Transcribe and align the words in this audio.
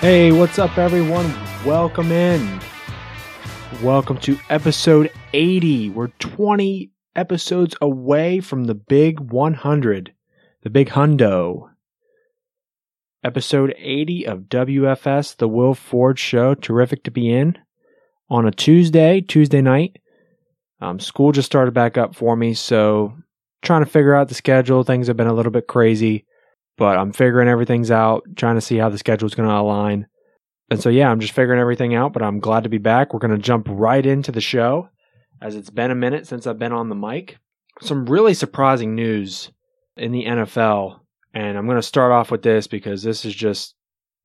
Hey, 0.00 0.32
what's 0.32 0.58
up, 0.58 0.78
everyone? 0.78 1.30
Welcome 1.62 2.10
in. 2.10 2.58
Welcome 3.82 4.16
to 4.20 4.38
episode 4.48 5.12
80. 5.34 5.90
We're 5.90 6.06
20 6.06 6.90
episodes 7.14 7.76
away 7.82 8.40
from 8.40 8.64
the 8.64 8.74
big 8.74 9.20
100, 9.20 10.14
the 10.62 10.70
big 10.70 10.88
hundo. 10.88 11.68
Episode 13.22 13.74
80 13.76 14.26
of 14.26 14.38
WFS, 14.44 15.36
The 15.36 15.46
Will 15.46 15.74
Ford 15.74 16.18
Show. 16.18 16.54
Terrific 16.54 17.04
to 17.04 17.10
be 17.10 17.30
in 17.30 17.58
on 18.30 18.46
a 18.46 18.50
Tuesday, 18.50 19.20
Tuesday 19.20 19.60
night. 19.60 19.98
Um, 20.80 20.98
school 20.98 21.32
just 21.32 21.44
started 21.44 21.74
back 21.74 21.98
up 21.98 22.14
for 22.14 22.36
me, 22.36 22.54
so 22.54 23.12
trying 23.60 23.84
to 23.84 23.90
figure 23.90 24.14
out 24.14 24.28
the 24.28 24.34
schedule. 24.34 24.82
Things 24.82 25.08
have 25.08 25.18
been 25.18 25.26
a 25.26 25.34
little 25.34 25.52
bit 25.52 25.66
crazy, 25.66 26.24
but 26.80 26.96
I'm 26.96 27.12
figuring 27.12 27.46
everything's 27.46 27.90
out, 27.90 28.24
trying 28.36 28.54
to 28.54 28.62
see 28.62 28.78
how 28.78 28.88
the 28.88 28.96
schedule's 28.96 29.34
going 29.34 29.46
to 29.46 29.54
align. 29.54 30.06
And 30.70 30.80
so, 30.80 30.88
yeah, 30.88 31.10
I'm 31.10 31.20
just 31.20 31.34
figuring 31.34 31.60
everything 31.60 31.94
out, 31.94 32.14
but 32.14 32.22
I'm 32.22 32.40
glad 32.40 32.62
to 32.62 32.70
be 32.70 32.78
back. 32.78 33.12
We're 33.12 33.20
going 33.20 33.36
to 33.36 33.38
jump 33.38 33.66
right 33.68 34.04
into 34.04 34.32
the 34.32 34.40
show 34.40 34.88
as 35.42 35.56
it's 35.56 35.68
been 35.68 35.90
a 35.90 35.94
minute 35.94 36.26
since 36.26 36.46
I've 36.46 36.58
been 36.58 36.72
on 36.72 36.88
the 36.88 36.94
mic. 36.94 37.36
Some 37.82 38.06
really 38.06 38.32
surprising 38.32 38.94
news 38.94 39.50
in 39.98 40.10
the 40.10 40.24
NFL. 40.24 41.00
And 41.34 41.58
I'm 41.58 41.66
going 41.66 41.76
to 41.76 41.82
start 41.82 42.12
off 42.12 42.30
with 42.30 42.42
this 42.42 42.66
because 42.66 43.02
this 43.02 43.26
is 43.26 43.34
just 43.34 43.74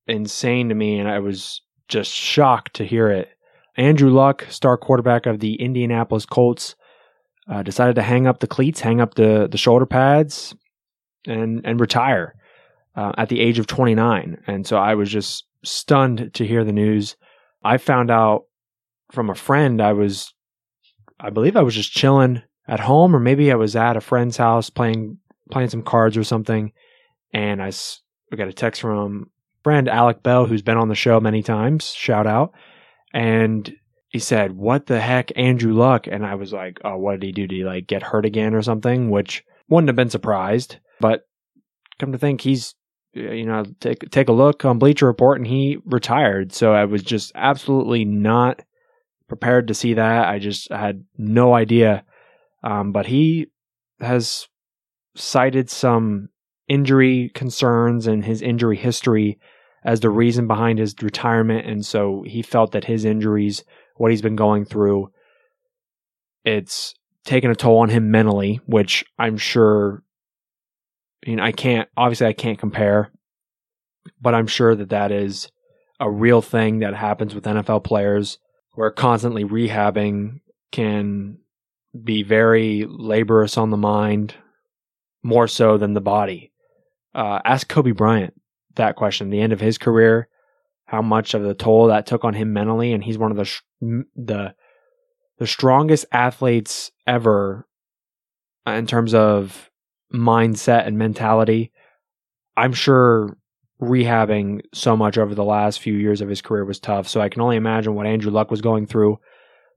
insane 0.07 0.69
to 0.69 0.75
me. 0.75 0.97
And 0.97 1.09
I 1.09 1.19
was 1.19 1.59
just 1.89 2.09
shocked 2.09 2.75
to 2.75 2.85
hear 2.85 3.09
it. 3.09 3.31
Andrew 3.75 4.11
Luck, 4.11 4.45
star 4.47 4.77
quarterback 4.77 5.25
of 5.25 5.41
the 5.41 5.55
Indianapolis 5.55 6.25
Colts, 6.25 6.75
uh, 7.49 7.63
decided 7.63 7.95
to 7.95 8.01
hang 8.01 8.27
up 8.27 8.39
the 8.39 8.47
cleats, 8.47 8.79
hang 8.79 9.01
up 9.01 9.15
the, 9.15 9.49
the 9.51 9.57
shoulder 9.57 9.85
pads, 9.85 10.55
and, 11.27 11.59
and 11.65 11.81
retire 11.81 12.33
uh, 12.95 13.11
at 13.17 13.29
the 13.29 13.41
age 13.41 13.59
of 13.59 13.67
29. 13.67 14.41
And 14.47 14.65
so 14.65 14.77
I 14.77 14.95
was 14.95 15.09
just 15.09 15.45
stunned 15.63 16.31
to 16.35 16.45
hear 16.45 16.63
the 16.63 16.71
news. 16.71 17.15
I 17.63 17.77
found 17.77 18.11
out 18.11 18.43
from 19.11 19.29
a 19.29 19.35
friend 19.35 19.81
I 19.81 19.93
was 19.93 20.33
I 21.19 21.29
believe 21.29 21.55
I 21.55 21.61
was 21.61 21.75
just 21.75 21.91
chilling 21.91 22.41
at 22.67 22.79
home 22.79 23.15
or 23.15 23.19
maybe 23.19 23.51
I 23.51 23.55
was 23.55 23.75
at 23.75 23.97
a 23.97 24.01
friend's 24.01 24.37
house 24.37 24.69
playing 24.69 25.17
playing 25.51 25.69
some 25.69 25.83
cards 25.83 26.17
or 26.17 26.23
something 26.23 26.71
and 27.33 27.61
I 27.61 27.71
got 28.35 28.47
a 28.47 28.53
text 28.53 28.81
from 28.81 29.29
friend 29.63 29.87
Alec 29.87 30.21
Bell 30.23 30.45
who's 30.45 30.61
been 30.61 30.77
on 30.77 30.89
the 30.89 30.95
show 30.95 31.19
many 31.19 31.41
times, 31.41 31.91
shout 31.91 32.27
out. 32.27 32.53
And 33.13 33.73
he 34.09 34.19
said, 34.19 34.53
"What 34.53 34.85
the 34.85 34.99
heck, 34.99 35.31
Andrew 35.35 35.73
Luck?" 35.73 36.07
And 36.07 36.25
I 36.25 36.35
was 36.35 36.53
like, 36.53 36.79
"Oh, 36.83 36.97
what 36.97 37.19
did 37.19 37.25
he 37.25 37.31
do? 37.31 37.47
Did 37.47 37.55
he 37.55 37.63
like 37.63 37.87
get 37.87 38.03
hurt 38.03 38.25
again 38.25 38.53
or 38.53 38.61
something?" 38.61 39.09
Which 39.09 39.43
wouldn't 39.69 39.89
have 39.89 39.95
been 39.95 40.09
surprised, 40.09 40.77
but 40.99 41.27
come 41.99 42.11
to 42.11 42.17
think, 42.17 42.41
he's 42.41 42.75
you 43.15 43.45
know 43.45 43.63
take 43.79 44.09
take 44.11 44.29
a 44.29 44.33
look 44.33 44.65
on 44.65 44.79
Bleacher 44.79 45.07
Report, 45.07 45.37
and 45.37 45.47
he 45.47 45.77
retired. 45.85 46.53
So 46.53 46.73
I 46.73 46.85
was 46.85 47.01
just 47.01 47.31
absolutely 47.35 48.05
not 48.05 48.61
prepared 49.27 49.67
to 49.69 49.73
see 49.73 49.95
that. 49.95 50.27
I 50.27 50.39
just 50.39 50.71
had 50.71 51.05
no 51.17 51.53
idea. 51.53 52.03
Um, 52.63 52.91
but 52.91 53.05
he 53.05 53.47
has 53.99 54.47
cited 55.15 55.69
some 55.69 56.29
injury 56.67 57.31
concerns 57.33 58.07
and 58.07 58.25
his 58.25 58.41
injury 58.41 58.75
history 58.75 59.39
as 59.83 59.99
the 59.99 60.09
reason 60.09 60.47
behind 60.47 60.79
his 60.79 60.95
retirement, 61.01 61.67
and 61.67 61.85
so 61.85 62.23
he 62.25 62.41
felt 62.41 62.71
that 62.71 62.85
his 62.85 63.05
injuries, 63.05 63.63
what 63.97 64.09
he's 64.09 64.21
been 64.21 64.35
going 64.35 64.65
through, 64.65 65.11
it's 66.43 66.95
taken 67.23 67.51
a 67.51 67.55
toll 67.55 67.77
on 67.77 67.89
him 67.89 68.09
mentally, 68.09 68.59
which 68.65 69.05
I'm 69.19 69.37
sure 69.37 70.03
I 71.25 71.29
mean, 71.29 71.39
I 71.39 71.51
can't, 71.51 71.89
obviously, 71.97 72.27
I 72.27 72.33
can't 72.33 72.59
compare, 72.59 73.11
but 74.21 74.35
I'm 74.35 74.47
sure 74.47 74.75
that 74.75 74.89
that 74.89 75.11
is 75.11 75.49
a 75.99 76.09
real 76.09 76.41
thing 76.41 76.79
that 76.79 76.93
happens 76.93 77.33
with 77.33 77.45
NFL 77.45 77.83
players 77.83 78.37
where 78.73 78.91
constantly 78.91 79.43
rehabbing 79.43 80.41
can 80.71 81.39
be 82.03 82.23
very 82.23 82.85
laborious 82.87 83.57
on 83.57 83.69
the 83.69 83.77
mind, 83.77 84.35
more 85.23 85.47
so 85.47 85.77
than 85.77 85.93
the 85.93 86.01
body. 86.01 86.51
Uh, 87.13 87.39
ask 87.45 87.67
Kobe 87.67 87.91
Bryant 87.91 88.33
that 88.75 88.95
question. 88.95 89.29
The 89.29 89.39
end 89.39 89.53
of 89.53 89.61
his 89.61 89.77
career, 89.77 90.27
how 90.85 91.01
much 91.01 91.33
of 91.33 91.43
the 91.43 91.55
toll 91.55 91.87
that 91.87 92.05
took 92.05 92.25
on 92.25 92.33
him 92.33 92.53
mentally, 92.53 92.91
and 92.91 93.03
he's 93.03 93.17
one 93.17 93.31
of 93.31 93.37
the 93.37 93.45
sh- 93.45 93.61
the 93.81 94.53
the 95.37 95.47
strongest 95.47 96.05
athletes 96.11 96.91
ever 97.07 97.67
in 98.65 98.85
terms 98.85 99.13
of 99.13 99.69
mindset 100.13 100.87
and 100.87 100.97
mentality. 100.97 101.71
I'm 102.57 102.73
sure 102.73 103.37
rehabbing 103.81 104.61
so 104.73 104.95
much 104.95 105.17
over 105.17 105.35
the 105.35 105.43
last 105.43 105.79
few 105.79 105.93
years 105.93 106.21
of 106.21 106.29
his 106.29 106.41
career 106.41 106.65
was 106.65 106.79
tough. 106.79 107.07
So 107.07 107.21
I 107.21 107.29
can 107.29 107.41
only 107.41 107.57
imagine 107.57 107.95
what 107.95 108.07
Andrew 108.07 108.31
Luck 108.31 108.49
was 108.49 108.61
going 108.61 108.85
through 108.85 109.19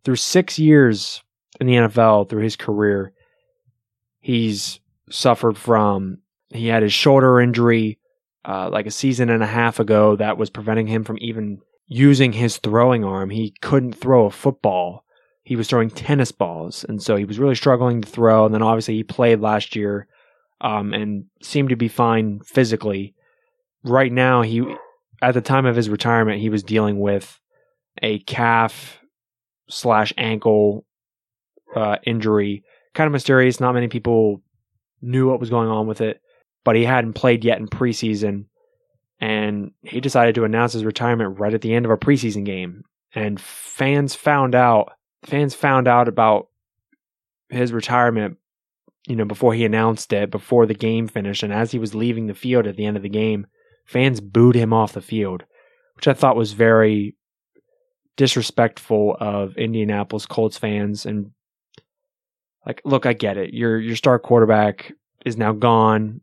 through 0.04 0.16
six 0.16 0.58
years 0.58 1.22
in 1.60 1.66
the 1.66 1.74
NFL 1.74 2.28
through 2.28 2.42
his 2.42 2.56
career. 2.56 3.12
He's 4.20 4.80
suffered 5.10 5.56
from, 5.56 6.18
he 6.50 6.68
had 6.68 6.82
his 6.82 6.92
shoulder 6.92 7.40
injury 7.40 7.98
uh, 8.44 8.70
like 8.70 8.86
a 8.86 8.90
season 8.90 9.30
and 9.30 9.42
a 9.42 9.46
half 9.46 9.80
ago 9.80 10.16
that 10.16 10.38
was 10.38 10.50
preventing 10.50 10.86
him 10.86 11.04
from 11.04 11.18
even 11.20 11.58
using 11.86 12.32
his 12.32 12.58
throwing 12.58 13.04
arm. 13.04 13.30
He 13.30 13.54
couldn't 13.60 13.94
throw 13.94 14.26
a 14.26 14.30
football. 14.30 15.04
He 15.42 15.56
was 15.56 15.68
throwing 15.68 15.90
tennis 15.90 16.30
balls. 16.30 16.84
And 16.88 17.02
so 17.02 17.16
he 17.16 17.24
was 17.24 17.38
really 17.38 17.54
struggling 17.54 18.02
to 18.02 18.08
throw. 18.08 18.44
And 18.44 18.54
then 18.54 18.62
obviously 18.62 18.94
he 18.94 19.02
played 19.02 19.40
last 19.40 19.74
year 19.74 20.06
um, 20.60 20.92
and 20.92 21.24
seemed 21.42 21.70
to 21.70 21.76
be 21.76 21.88
fine 21.88 22.40
physically. 22.40 23.14
Right 23.84 24.12
now, 24.12 24.42
he 24.42 24.64
at 25.22 25.34
the 25.34 25.40
time 25.40 25.66
of 25.66 25.76
his 25.76 25.88
retirement, 25.88 26.40
he 26.40 26.50
was 26.50 26.62
dealing 26.62 27.00
with 27.00 27.40
a 28.02 28.20
calf 28.20 29.00
slash 29.68 30.12
ankle 30.16 30.84
uh, 31.74 31.96
injury, 32.04 32.64
kind 32.94 33.06
of 33.06 33.12
mysterious. 33.12 33.60
Not 33.60 33.74
many 33.74 33.88
people 33.88 34.42
knew 35.00 35.28
what 35.28 35.40
was 35.40 35.50
going 35.50 35.68
on 35.68 35.86
with 35.86 36.00
it, 36.00 36.20
but 36.64 36.76
he 36.76 36.84
hadn't 36.84 37.14
played 37.14 37.44
yet 37.44 37.58
in 37.58 37.68
preseason, 37.68 38.46
and 39.20 39.72
he 39.82 40.00
decided 40.00 40.34
to 40.36 40.44
announce 40.44 40.72
his 40.72 40.84
retirement 40.84 41.38
right 41.38 41.54
at 41.54 41.60
the 41.60 41.74
end 41.74 41.84
of 41.84 41.90
a 41.90 41.96
preseason 41.96 42.44
game. 42.44 42.82
And 43.14 43.40
fans 43.40 44.14
found 44.14 44.54
out. 44.54 44.92
Fans 45.24 45.52
found 45.52 45.88
out 45.88 46.06
about 46.06 46.46
his 47.48 47.72
retirement 47.72 48.36
you 49.08 49.16
know, 49.16 49.24
before 49.24 49.54
he 49.54 49.64
announced 49.64 50.12
it, 50.12 50.30
before 50.30 50.66
the 50.66 50.74
game 50.74 51.08
finished, 51.08 51.42
and 51.42 51.52
as 51.52 51.72
he 51.72 51.78
was 51.78 51.94
leaving 51.94 52.26
the 52.26 52.34
field 52.34 52.66
at 52.66 52.76
the 52.76 52.84
end 52.84 52.96
of 52.96 53.02
the 53.02 53.08
game, 53.08 53.46
fans 53.86 54.20
booed 54.20 54.54
him 54.54 54.74
off 54.74 54.92
the 54.92 55.00
field, 55.00 55.44
which 55.96 56.06
I 56.06 56.12
thought 56.12 56.36
was 56.36 56.52
very 56.52 57.16
disrespectful 58.18 59.16
of 59.18 59.56
Indianapolis 59.56 60.26
Colts 60.26 60.58
fans. 60.58 61.06
And 61.06 61.30
like, 62.66 62.82
look, 62.84 63.06
I 63.06 63.14
get 63.14 63.38
it. 63.38 63.54
Your 63.54 63.80
your 63.80 63.96
star 63.96 64.18
quarterback 64.18 64.92
is 65.24 65.38
now 65.38 65.52
gone. 65.52 66.20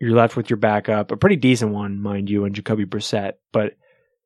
You're 0.00 0.10
left 0.10 0.36
with 0.36 0.50
your 0.50 0.56
backup, 0.56 1.12
a 1.12 1.16
pretty 1.16 1.36
decent 1.36 1.72
one, 1.72 2.02
mind 2.02 2.28
you, 2.28 2.44
and 2.44 2.54
Jacoby 2.54 2.84
Brissett. 2.84 3.34
But 3.52 3.74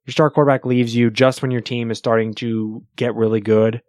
your 0.06 0.12
star 0.12 0.30
quarterback 0.30 0.64
leaves 0.64 0.96
you 0.96 1.10
just 1.10 1.42
when 1.42 1.50
your 1.50 1.60
team 1.60 1.90
is 1.90 1.98
starting 1.98 2.32
to 2.34 2.82
get 2.96 3.14
really 3.14 3.42
good 3.42 3.82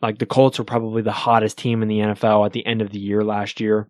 like 0.00 0.18
the 0.18 0.26
Colts 0.26 0.58
were 0.58 0.64
probably 0.64 1.02
the 1.02 1.12
hottest 1.12 1.58
team 1.58 1.82
in 1.82 1.88
the 1.88 1.98
NFL 1.98 2.46
at 2.46 2.52
the 2.52 2.64
end 2.66 2.82
of 2.82 2.90
the 2.90 2.98
year 2.98 3.24
last 3.24 3.60
year. 3.60 3.88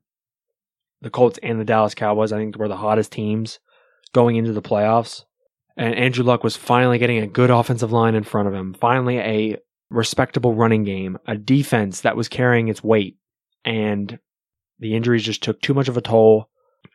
The 1.03 1.11
Colts 1.11 1.39
and 1.43 1.61
the 1.61 1.65
Dallas 1.65 1.95
Cowboys, 1.95 2.33
I 2.33 2.39
think, 2.39 2.57
were 2.57 2.69
the 2.69 2.77
hottest 2.77 3.13
teams 3.13 3.59
going 4.13 4.37
into 4.37 4.53
the 4.53 4.63
playoffs. 4.63 5.25
And 5.77 5.95
Andrew 5.95 6.25
Luck 6.25 6.43
was 6.43 6.57
finally 6.57 6.99
getting 6.99 7.19
a 7.19 7.27
good 7.27 7.51
offensive 7.51 7.93
line 7.93 8.15
in 8.15 8.25
front 8.25 8.49
of 8.49 8.55
him, 8.55 8.75
finally 8.75 9.19
a 9.19 9.59
respectable 9.91 10.55
running 10.55 10.83
game, 10.83 11.19
a 11.27 11.37
defense 11.37 12.01
that 12.01 12.17
was 12.17 12.29
carrying 12.29 12.69
its 12.69 12.83
weight. 12.83 13.17
And 13.65 14.19
the 14.81 14.97
injuries 14.97 15.23
just 15.23 15.43
took 15.43 15.61
too 15.61 15.75
much 15.75 15.89
of 15.89 15.97
a 15.97 16.01
toll. 16.01 16.49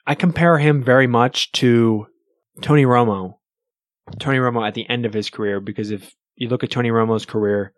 I 0.06 0.16
compare 0.16 0.58
him 0.58 0.84
very 0.84 1.08
much 1.08 1.52
to 1.54 2.08
Tony 2.62 2.84
Romo. 2.84 3.36
Tony 4.20 4.38
Romo 4.38 4.68
at 4.68 4.74
the 4.74 4.90
end 4.90 5.06
of 5.06 5.14
his 5.14 5.30
career, 5.30 5.62
because 5.62 5.92
if 5.92 6.14
you 6.36 6.50
look 6.50 6.64
at 6.64 6.72
Tony 6.72 6.90
Romo's 6.90 7.26
career, 7.26 7.74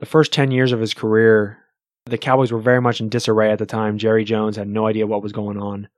the 0.00 0.06
first 0.06 0.32
10 0.32 0.50
years 0.50 0.72
of 0.72 0.80
his 0.80 0.94
career, 0.94 1.58
the 2.06 2.18
Cowboys 2.18 2.52
were 2.52 2.60
very 2.60 2.80
much 2.80 3.00
in 3.00 3.08
disarray 3.08 3.50
at 3.50 3.58
the 3.58 3.66
time. 3.66 3.98
Jerry 3.98 4.24
Jones 4.24 4.56
had 4.56 4.68
no 4.68 4.86
idea 4.86 5.06
what 5.06 5.22
was 5.22 5.32
going 5.32 5.58
on. 5.58 5.88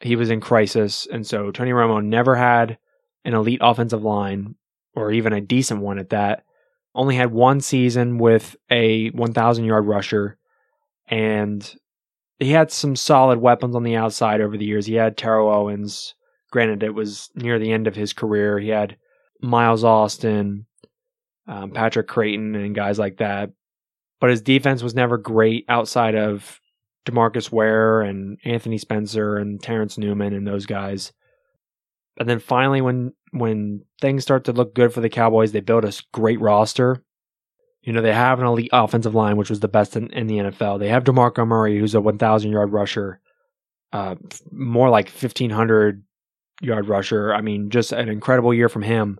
He 0.00 0.16
was 0.16 0.30
in 0.30 0.40
crisis. 0.40 1.06
And 1.10 1.26
so 1.26 1.50
Tony 1.50 1.70
Romo 1.70 2.04
never 2.04 2.36
had 2.36 2.78
an 3.24 3.34
elite 3.34 3.60
offensive 3.62 4.02
line 4.02 4.54
or 4.94 5.10
even 5.10 5.32
a 5.32 5.40
decent 5.40 5.80
one 5.80 5.98
at 5.98 6.10
that. 6.10 6.44
Only 6.94 7.16
had 7.16 7.32
one 7.32 7.60
season 7.60 8.18
with 8.18 8.54
a 8.70 9.08
1,000 9.10 9.64
yard 9.64 9.86
rusher. 9.86 10.38
And 11.08 11.74
he 12.38 12.50
had 12.50 12.70
some 12.70 12.94
solid 12.94 13.38
weapons 13.38 13.74
on 13.74 13.82
the 13.82 13.96
outside 13.96 14.40
over 14.40 14.56
the 14.56 14.64
years. 14.64 14.86
He 14.86 14.94
had 14.94 15.16
Terrell 15.16 15.48
Owens. 15.48 16.14
Granted, 16.50 16.82
it 16.82 16.94
was 16.94 17.30
near 17.34 17.58
the 17.58 17.72
end 17.72 17.86
of 17.86 17.96
his 17.96 18.12
career. 18.12 18.58
He 18.58 18.68
had 18.68 18.96
Miles 19.40 19.82
Austin, 19.82 20.66
um, 21.46 21.70
Patrick 21.70 22.08
Crayton 22.08 22.54
and 22.54 22.74
guys 22.74 22.98
like 22.98 23.18
that. 23.18 23.50
But 24.20 24.30
his 24.30 24.42
defense 24.42 24.82
was 24.82 24.94
never 24.94 25.18
great 25.18 25.64
outside 25.68 26.14
of 26.14 26.60
Demarcus 27.04 27.50
Ware 27.52 28.02
and 28.02 28.38
Anthony 28.44 28.78
Spencer 28.78 29.36
and 29.36 29.62
Terrence 29.62 29.98
Newman 29.98 30.32
and 30.32 30.46
those 30.46 30.66
guys. 30.66 31.12
And 32.18 32.28
then 32.28 32.38
finally, 32.38 32.80
when 32.80 33.12
when 33.32 33.84
things 34.00 34.22
start 34.22 34.44
to 34.44 34.52
look 34.52 34.74
good 34.74 34.92
for 34.92 35.00
the 35.00 35.08
Cowboys, 35.08 35.52
they 35.52 35.60
build 35.60 35.84
a 35.84 35.92
great 36.12 36.40
roster. 36.40 37.02
You 37.82 37.92
know, 37.92 38.00
they 38.00 38.14
have 38.14 38.38
an 38.38 38.46
elite 38.46 38.70
offensive 38.72 39.14
line, 39.14 39.36
which 39.36 39.50
was 39.50 39.60
the 39.60 39.68
best 39.68 39.96
in, 39.96 40.10
in 40.12 40.26
the 40.26 40.38
NFL. 40.38 40.78
They 40.78 40.88
have 40.88 41.04
DeMarco 41.04 41.46
Murray, 41.46 41.78
who's 41.78 41.94
a 41.94 42.00
1,000 42.00 42.50
yard 42.50 42.72
rusher, 42.72 43.20
uh, 43.92 44.14
more 44.50 44.88
like 44.88 45.10
1,500 45.10 46.02
yard 46.62 46.88
rusher. 46.88 47.34
I 47.34 47.42
mean, 47.42 47.68
just 47.68 47.92
an 47.92 48.08
incredible 48.08 48.54
year 48.54 48.70
from 48.70 48.82
him. 48.82 49.18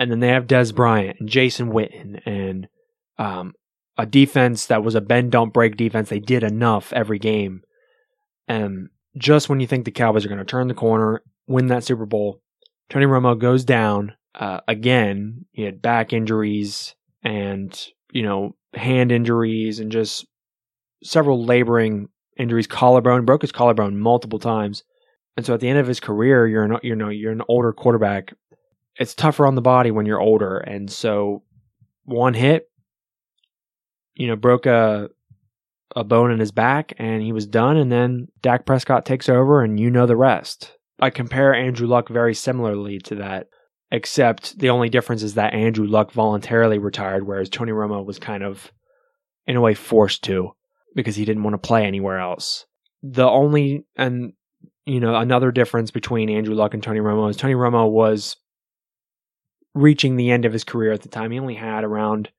And 0.00 0.10
then 0.10 0.20
they 0.20 0.28
have 0.28 0.46
Dez 0.46 0.74
Bryant 0.74 1.18
and 1.20 1.28
Jason 1.28 1.70
Witten 1.70 2.22
and 2.24 2.66
um, 3.18 3.52
a 3.98 4.06
defense 4.06 4.64
that 4.66 4.82
was 4.82 4.94
a 4.94 5.00
bend 5.02 5.30
don't 5.30 5.52
break 5.52 5.76
defense. 5.76 6.08
They 6.08 6.20
did 6.20 6.42
enough 6.42 6.90
every 6.94 7.18
game. 7.18 7.60
And 8.48 8.88
just 9.18 9.50
when 9.50 9.60
you 9.60 9.66
think 9.66 9.84
the 9.84 9.90
Cowboys 9.90 10.24
are 10.24 10.28
going 10.28 10.38
to 10.38 10.44
turn 10.46 10.68
the 10.68 10.74
corner, 10.74 11.22
win 11.46 11.66
that 11.66 11.84
Super 11.84 12.06
Bowl, 12.06 12.40
Tony 12.88 13.04
Romo 13.04 13.38
goes 13.38 13.62
down 13.62 14.14
uh, 14.34 14.60
again. 14.66 15.44
He 15.52 15.64
had 15.64 15.82
back 15.82 16.14
injuries 16.14 16.94
and, 17.22 17.78
you 18.10 18.22
know, 18.22 18.56
hand 18.72 19.12
injuries 19.12 19.80
and 19.80 19.92
just 19.92 20.26
several 21.04 21.44
laboring 21.44 22.08
injuries. 22.38 22.66
Collarbone, 22.66 23.26
broke 23.26 23.42
his 23.42 23.52
collarbone 23.52 24.00
multiple 24.00 24.38
times. 24.38 24.82
And 25.36 25.44
so 25.44 25.52
at 25.52 25.60
the 25.60 25.68
end 25.68 25.78
of 25.78 25.86
his 25.86 26.00
career, 26.00 26.46
you're 26.46 26.64
an, 26.64 26.78
you 26.82 26.96
know, 26.96 27.10
you're 27.10 27.32
an 27.32 27.42
older 27.48 27.74
quarterback. 27.74 28.32
It's 28.96 29.14
tougher 29.14 29.46
on 29.46 29.54
the 29.54 29.62
body 29.62 29.90
when 29.90 30.06
you're 30.06 30.20
older. 30.20 30.58
And 30.58 30.90
so 30.90 31.42
one 32.04 32.34
hit, 32.34 32.70
you 34.14 34.26
know, 34.26 34.36
broke 34.36 34.66
a 34.66 35.10
a 35.96 36.04
bone 36.04 36.30
in 36.30 36.38
his 36.38 36.52
back 36.52 36.92
and 36.98 37.20
he 37.20 37.32
was 37.32 37.46
done 37.46 37.76
and 37.76 37.90
then 37.90 38.28
Dak 38.42 38.64
Prescott 38.64 39.04
takes 39.04 39.28
over 39.28 39.62
and 39.62 39.80
you 39.80 39.90
know 39.90 40.06
the 40.06 40.16
rest. 40.16 40.76
I 41.00 41.10
compare 41.10 41.54
Andrew 41.54 41.86
Luck 41.86 42.08
very 42.08 42.34
similarly 42.34 42.98
to 43.00 43.16
that, 43.16 43.48
except 43.90 44.58
the 44.58 44.70
only 44.70 44.88
difference 44.88 45.22
is 45.22 45.34
that 45.34 45.54
Andrew 45.54 45.86
Luck 45.86 46.12
voluntarily 46.12 46.78
retired, 46.78 47.26
whereas 47.26 47.48
Tony 47.48 47.72
Romo 47.72 48.04
was 48.04 48.18
kind 48.18 48.42
of, 48.42 48.70
in 49.46 49.56
a 49.56 49.60
way, 49.60 49.74
forced 49.74 50.22
to 50.24 50.50
because 50.94 51.16
he 51.16 51.24
didn't 51.24 51.42
want 51.42 51.54
to 51.54 51.66
play 51.66 51.86
anywhere 51.86 52.18
else. 52.18 52.66
The 53.02 53.26
only, 53.26 53.86
and, 53.96 54.34
you 54.84 55.00
know, 55.00 55.14
another 55.14 55.50
difference 55.50 55.90
between 55.90 56.28
Andrew 56.28 56.54
Luck 56.54 56.74
and 56.74 56.82
Tony 56.82 57.00
Romo 57.00 57.30
is 57.30 57.36
Tony 57.36 57.54
Romo 57.54 57.90
was 57.90 58.36
reaching 59.74 60.16
the 60.16 60.30
end 60.30 60.44
of 60.44 60.52
his 60.52 60.64
career 60.64 60.92
at 60.92 61.02
the 61.02 61.08
time. 61.08 61.30
He 61.30 61.38
only 61.38 61.54
had 61.54 61.84
around 61.84 62.30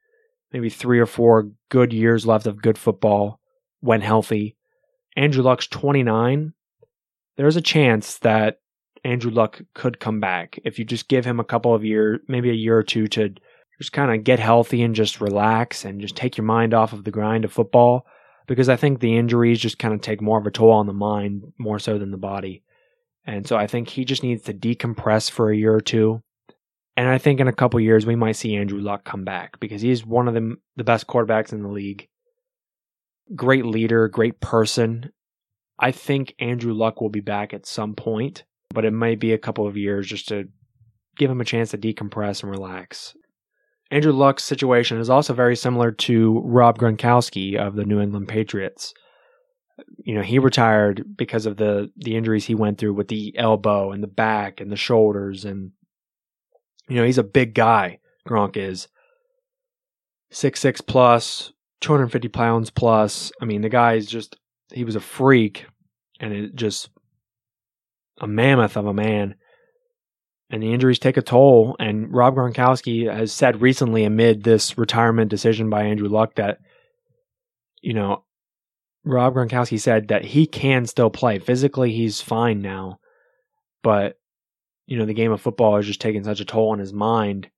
maybe 0.51 0.69
three 0.69 0.99
or 0.99 1.05
four 1.05 1.49
good 1.69 1.93
years 1.93 2.25
left 2.25 2.47
of 2.47 2.61
good 2.61 2.77
football 2.77 3.39
when 3.79 4.01
healthy. 4.01 4.57
Andrew 5.15 5.43
Luck's 5.43 5.67
29 5.67 6.53
there's 7.37 7.55
a 7.55 7.61
chance 7.61 8.19
that 8.19 8.59
Andrew 9.03 9.31
Luck 9.31 9.61
could 9.73 9.99
come 9.99 10.19
back 10.19 10.59
if 10.63 10.77
you 10.77 10.85
just 10.85 11.07
give 11.07 11.25
him 11.25 11.39
a 11.39 11.43
couple 11.43 11.73
of 11.73 11.83
years, 11.83 12.19
maybe 12.27 12.49
a 12.49 12.53
year 12.53 12.77
or 12.77 12.83
two 12.83 13.07
to 13.07 13.33
just 13.79 13.93
kind 13.93 14.11
of 14.11 14.23
get 14.23 14.39
healthy 14.39 14.83
and 14.83 14.93
just 14.93 15.21
relax 15.21 15.83
and 15.85 16.01
just 16.01 16.15
take 16.15 16.37
your 16.37 16.45
mind 16.45 16.73
off 16.73 16.93
of 16.93 17.03
the 17.03 17.11
grind 17.11 17.45
of 17.45 17.51
football. 17.51 18.05
Because 18.47 18.69
I 18.69 18.75
think 18.75 18.99
the 18.99 19.17
injuries 19.17 19.59
just 19.59 19.79
kind 19.79 19.93
of 19.93 20.01
take 20.01 20.21
more 20.21 20.37
of 20.37 20.45
a 20.45 20.51
toll 20.51 20.71
on 20.71 20.87
the 20.87 20.93
mind 20.93 21.51
more 21.57 21.79
so 21.79 21.97
than 21.97 22.11
the 22.11 22.17
body. 22.17 22.63
And 23.25 23.47
so 23.47 23.55
I 23.55 23.65
think 23.65 23.87
he 23.87 24.03
just 24.03 24.23
needs 24.23 24.43
to 24.43 24.53
decompress 24.53 25.31
for 25.31 25.49
a 25.49 25.57
year 25.57 25.73
or 25.73 25.81
two. 25.81 26.21
And 27.01 27.09
I 27.09 27.17
think 27.17 27.39
in 27.39 27.47
a 27.47 27.51
couple 27.51 27.79
years 27.79 28.05
we 28.05 28.15
might 28.15 28.35
see 28.35 28.55
Andrew 28.55 28.79
Luck 28.79 29.05
come 29.05 29.23
back 29.23 29.59
because 29.59 29.81
he's 29.81 30.05
one 30.05 30.27
of 30.27 30.35
the 30.35 30.55
the 30.75 30.83
best 30.83 31.07
quarterbacks 31.07 31.51
in 31.51 31.63
the 31.63 31.67
league. 31.67 32.07
Great 33.35 33.65
leader, 33.65 34.07
great 34.07 34.39
person, 34.39 35.11
I 35.81 35.91
think 35.91 36.35
Andrew 36.37 36.73
Luck 36.73 37.01
will 37.01 37.09
be 37.09 37.21
back 37.21 37.55
at 37.55 37.65
some 37.65 37.95
point, 37.95 38.43
but 38.69 38.85
it 38.85 38.91
might 38.91 39.19
be 39.19 39.33
a 39.33 39.39
couple 39.39 39.65
of 39.65 39.75
years 39.75 40.05
just 40.05 40.27
to 40.27 40.47
give 41.17 41.31
him 41.31 41.41
a 41.41 41.45
chance 41.45 41.71
to 41.71 41.77
decompress 41.79 42.43
and 42.43 42.51
relax. 42.51 43.15
Andrew 43.89 44.13
Luck's 44.13 44.43
situation 44.43 44.99
is 44.99 45.09
also 45.09 45.33
very 45.33 45.55
similar 45.55 45.91
to 45.91 46.39
Rob 46.45 46.77
Gronkowski 46.77 47.57
of 47.57 47.75
the 47.75 47.83
New 47.83 47.99
England 47.99 48.27
Patriots. 48.27 48.93
You 50.05 50.13
know, 50.13 50.21
he 50.21 50.37
retired 50.37 51.03
because 51.17 51.47
of 51.47 51.57
the 51.57 51.91
the 51.97 52.15
injuries 52.15 52.45
he 52.45 52.53
went 52.53 52.77
through 52.77 52.93
with 52.93 53.07
the 53.07 53.35
elbow 53.35 53.91
and 53.91 54.03
the 54.03 54.07
back 54.07 54.61
and 54.61 54.71
the 54.71 54.75
shoulders 54.75 55.45
and 55.45 55.71
you 56.91 56.99
know, 56.99 57.05
he's 57.05 57.17
a 57.17 57.23
big 57.23 57.53
guy, 57.53 57.99
Gronk 58.27 58.57
is. 58.57 58.87
Six 60.29 60.59
six 60.59 60.81
plus, 60.81 61.53
250 61.81 62.27
pounds 62.29 62.69
plus. 62.69 63.31
I 63.41 63.45
mean, 63.45 63.61
the 63.61 63.69
guy 63.69 63.93
is 63.93 64.05
just 64.05 64.37
he 64.73 64.83
was 64.83 64.95
a 64.95 65.01
freak 65.01 65.65
and 66.19 66.33
it 66.33 66.55
just 66.55 66.89
a 68.19 68.27
mammoth 68.27 68.77
of 68.77 68.85
a 68.85 68.93
man. 68.93 69.35
And 70.49 70.61
the 70.61 70.73
injuries 70.73 70.99
take 70.99 71.17
a 71.17 71.21
toll. 71.21 71.75
And 71.79 72.13
Rob 72.13 72.35
Gronkowski 72.35 73.11
has 73.11 73.31
said 73.31 73.61
recently, 73.61 74.03
amid 74.03 74.43
this 74.43 74.77
retirement 74.77 75.29
decision 75.29 75.69
by 75.69 75.83
Andrew 75.83 76.09
Luck, 76.09 76.35
that, 76.35 76.59
you 77.81 77.93
know, 77.93 78.25
Rob 79.05 79.33
Gronkowski 79.33 79.79
said 79.79 80.09
that 80.09 80.25
he 80.25 80.45
can 80.45 80.85
still 80.85 81.09
play. 81.09 81.39
Physically, 81.39 81.93
he's 81.93 82.21
fine 82.21 82.61
now. 82.61 82.99
But, 83.81 84.17
you 84.85 84.97
know, 84.97 85.05
the 85.05 85.13
game 85.13 85.31
of 85.31 85.41
football 85.41 85.77
is 85.77 85.87
just 85.87 86.01
taking 86.01 86.23
such 86.23 86.39
a 86.39 86.45
toll 86.45 86.71
on 86.71 86.79
his 86.79 86.93
mind 86.93 87.49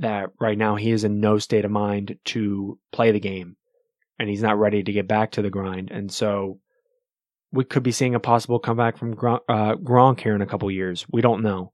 that 0.00 0.30
right 0.40 0.58
now 0.58 0.76
he 0.76 0.90
is 0.90 1.04
in 1.04 1.20
no 1.20 1.38
state 1.38 1.64
of 1.64 1.70
mind 1.70 2.18
to 2.24 2.78
play 2.92 3.12
the 3.12 3.20
game 3.20 3.56
and 4.18 4.28
he's 4.28 4.42
not 4.42 4.58
ready 4.58 4.82
to 4.82 4.92
get 4.92 5.08
back 5.08 5.32
to 5.32 5.42
the 5.42 5.50
grind. 5.50 5.90
And 5.90 6.12
so 6.12 6.60
we 7.52 7.64
could 7.64 7.82
be 7.82 7.92
seeing 7.92 8.14
a 8.14 8.20
possible 8.20 8.58
comeback 8.58 8.96
from 8.96 9.14
Gronk, 9.14 9.40
uh, 9.48 9.76
Gronk 9.76 10.20
here 10.20 10.34
in 10.34 10.42
a 10.42 10.46
couple 10.46 10.70
years. 10.70 11.06
We 11.10 11.22
don't 11.22 11.42
know, 11.42 11.72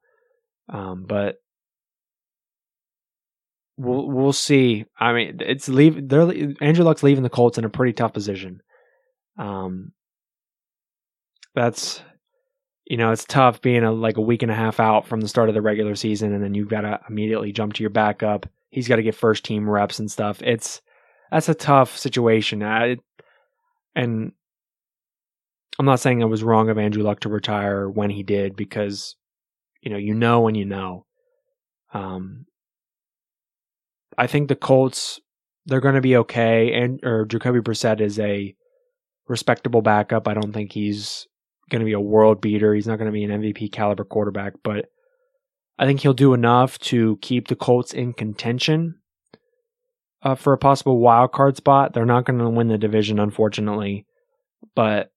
um, 0.69 1.05
but 1.07 1.37
we'll 3.77 4.09
we'll 4.09 4.33
see. 4.33 4.85
I 4.99 5.13
mean, 5.13 5.39
it's 5.41 5.69
leave. 5.69 6.09
They're 6.09 6.31
Andrew 6.61 6.85
Luck's 6.85 7.03
leaving 7.03 7.23
the 7.23 7.31
Colts 7.31 7.59
in 7.59 7.65
a 7.65 7.71
pretty 7.71 7.95
tough 7.95 8.13
position. 8.13 8.61
Um, 9.39 9.93
that's 11.55 12.03
you 12.90 12.97
know 12.97 13.12
it's 13.12 13.25
tough 13.25 13.62
being 13.62 13.85
a 13.85 13.92
like 13.92 14.16
a 14.16 14.20
week 14.20 14.42
and 14.42 14.50
a 14.50 14.54
half 14.54 14.80
out 14.80 15.06
from 15.06 15.20
the 15.20 15.28
start 15.28 15.49
of 15.49 15.54
the 15.54 15.62
regular 15.62 15.94
season, 15.94 16.35
and 16.35 16.42
then 16.42 16.54
you've 16.54 16.68
got 16.68 16.80
to 16.80 16.99
immediately 17.09 17.52
jump 17.52 17.75
to 17.75 17.85
your 17.85 17.90
backup. 17.90 18.47
He's 18.70 18.88
got 18.88 18.97
to 18.97 19.04
get 19.04 19.14
first 19.14 19.44
team 19.44 19.70
reps 19.70 20.00
and 20.00 20.11
stuff. 20.11 20.42
It's 20.42 20.82
that's 21.30 21.49
a 21.49 21.54
tough 21.54 21.97
situation. 21.97 22.64
I, 22.64 22.97
and 23.94 24.32
I'm 25.78 25.87
not 25.87 26.00
saying 26.00 26.20
it 26.20 26.25
was 26.25 26.42
wrong 26.42 26.68
of 26.68 26.78
Andrew 26.78 27.04
Luck 27.04 27.20
to 27.20 27.28
retire 27.28 27.88
when 27.88 28.11
he 28.11 28.25
did 28.25 28.56
because 28.56 29.14
you 29.82 29.92
know 29.92 29.97
you 29.97 30.12
know 30.12 30.40
when 30.40 30.56
you 30.56 30.64
know. 30.64 31.06
Um, 31.94 32.47
I 34.18 34.26
think 34.26 34.49
the 34.49 34.56
Colts 34.56 35.20
they're 35.66 35.78
going 35.78 35.94
to 35.94 36.00
be 36.00 36.16
okay, 36.16 36.73
and 36.73 36.99
or 37.04 37.25
Jacoby 37.25 37.61
Brissett 37.61 38.00
is 38.00 38.18
a 38.18 38.52
respectable 39.28 39.80
backup. 39.80 40.26
I 40.26 40.35
don't 40.35 40.52
think 40.52 40.73
he's 40.73 41.28
going 41.71 41.81
to 41.81 41.87
be 41.87 41.93
a 41.93 42.00
world 42.00 42.41
beater. 42.41 42.75
He's 42.75 42.87
not 42.87 42.99
going 42.99 43.07
to 43.07 43.12
be 43.12 43.25
an 43.25 43.43
MVP 43.43 43.73
caliber 43.73 44.05
quarterback, 44.05 44.55
but 44.62 44.87
I 45.79 45.87
think 45.87 46.00
he'll 46.00 46.12
do 46.12 46.35
enough 46.35 46.79
to 46.81 47.19
keep 47.23 47.49
the 47.49 47.57
Colts 47.57 47.95
in 47.95 48.12
contention 48.12 48.97
uh, 50.23 50.35
for 50.35 50.53
a 50.53 50.59
possible 50.59 50.99
wild 50.99 51.33
card 51.33 51.57
spot. 51.57 51.95
They're 51.95 52.05
not 52.05 52.27
going 52.27 52.39
to 52.39 52.50
win 52.50 52.69
the 52.69 52.79
division, 52.79 53.19
unfortunately, 53.19 54.07
but 54.75 55.11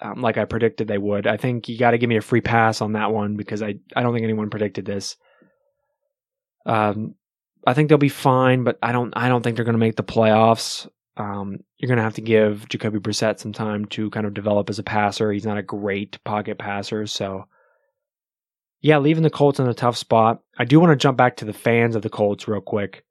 um, 0.00 0.20
like 0.20 0.38
I 0.38 0.44
predicted 0.44 0.88
they 0.88 0.98
would. 0.98 1.26
I 1.26 1.36
think 1.36 1.68
you 1.68 1.78
got 1.78 1.92
to 1.92 1.98
give 1.98 2.08
me 2.08 2.16
a 2.16 2.22
free 2.22 2.40
pass 2.40 2.80
on 2.80 2.92
that 2.92 3.12
one 3.12 3.36
because 3.36 3.62
I 3.62 3.76
I 3.96 4.02
don't 4.02 4.12
think 4.12 4.24
anyone 4.24 4.50
predicted 4.50 4.84
this. 4.84 5.16
Um, 6.66 7.14
I 7.66 7.74
think 7.74 7.88
they'll 7.88 7.98
be 7.98 8.08
fine, 8.08 8.64
but 8.64 8.78
I 8.82 8.92
don't 8.92 9.12
I 9.16 9.28
don't 9.28 9.42
think 9.42 9.56
they're 9.56 9.64
going 9.64 9.74
to 9.74 9.78
make 9.78 9.96
the 9.96 10.04
playoffs. 10.04 10.88
Um, 11.16 11.58
you're 11.78 11.88
going 11.88 11.98
to 11.98 12.02
have 12.02 12.14
to 12.14 12.22
give 12.22 12.68
Jacoby 12.68 12.98
Brissett 12.98 13.38
some 13.38 13.52
time 13.52 13.84
to 13.86 14.10
kind 14.10 14.26
of 14.26 14.34
develop 14.34 14.68
as 14.68 14.78
a 14.78 14.82
passer. 14.82 15.30
He's 15.30 15.46
not 15.46 15.58
a 15.58 15.62
great 15.62 16.22
pocket 16.24 16.58
passer, 16.58 17.06
so 17.06 17.44
yeah, 18.80 18.98
leaving 18.98 19.22
the 19.22 19.30
Colts 19.30 19.60
in 19.60 19.68
a 19.68 19.74
tough 19.74 19.96
spot. 19.96 20.40
I 20.58 20.64
do 20.64 20.80
want 20.80 20.90
to 20.90 20.96
jump 20.96 21.16
back 21.16 21.36
to 21.36 21.44
the 21.44 21.52
fans 21.52 21.96
of 21.96 22.02
the 22.02 22.10
Colts 22.10 22.48
real 22.48 22.60
quick 22.60 23.04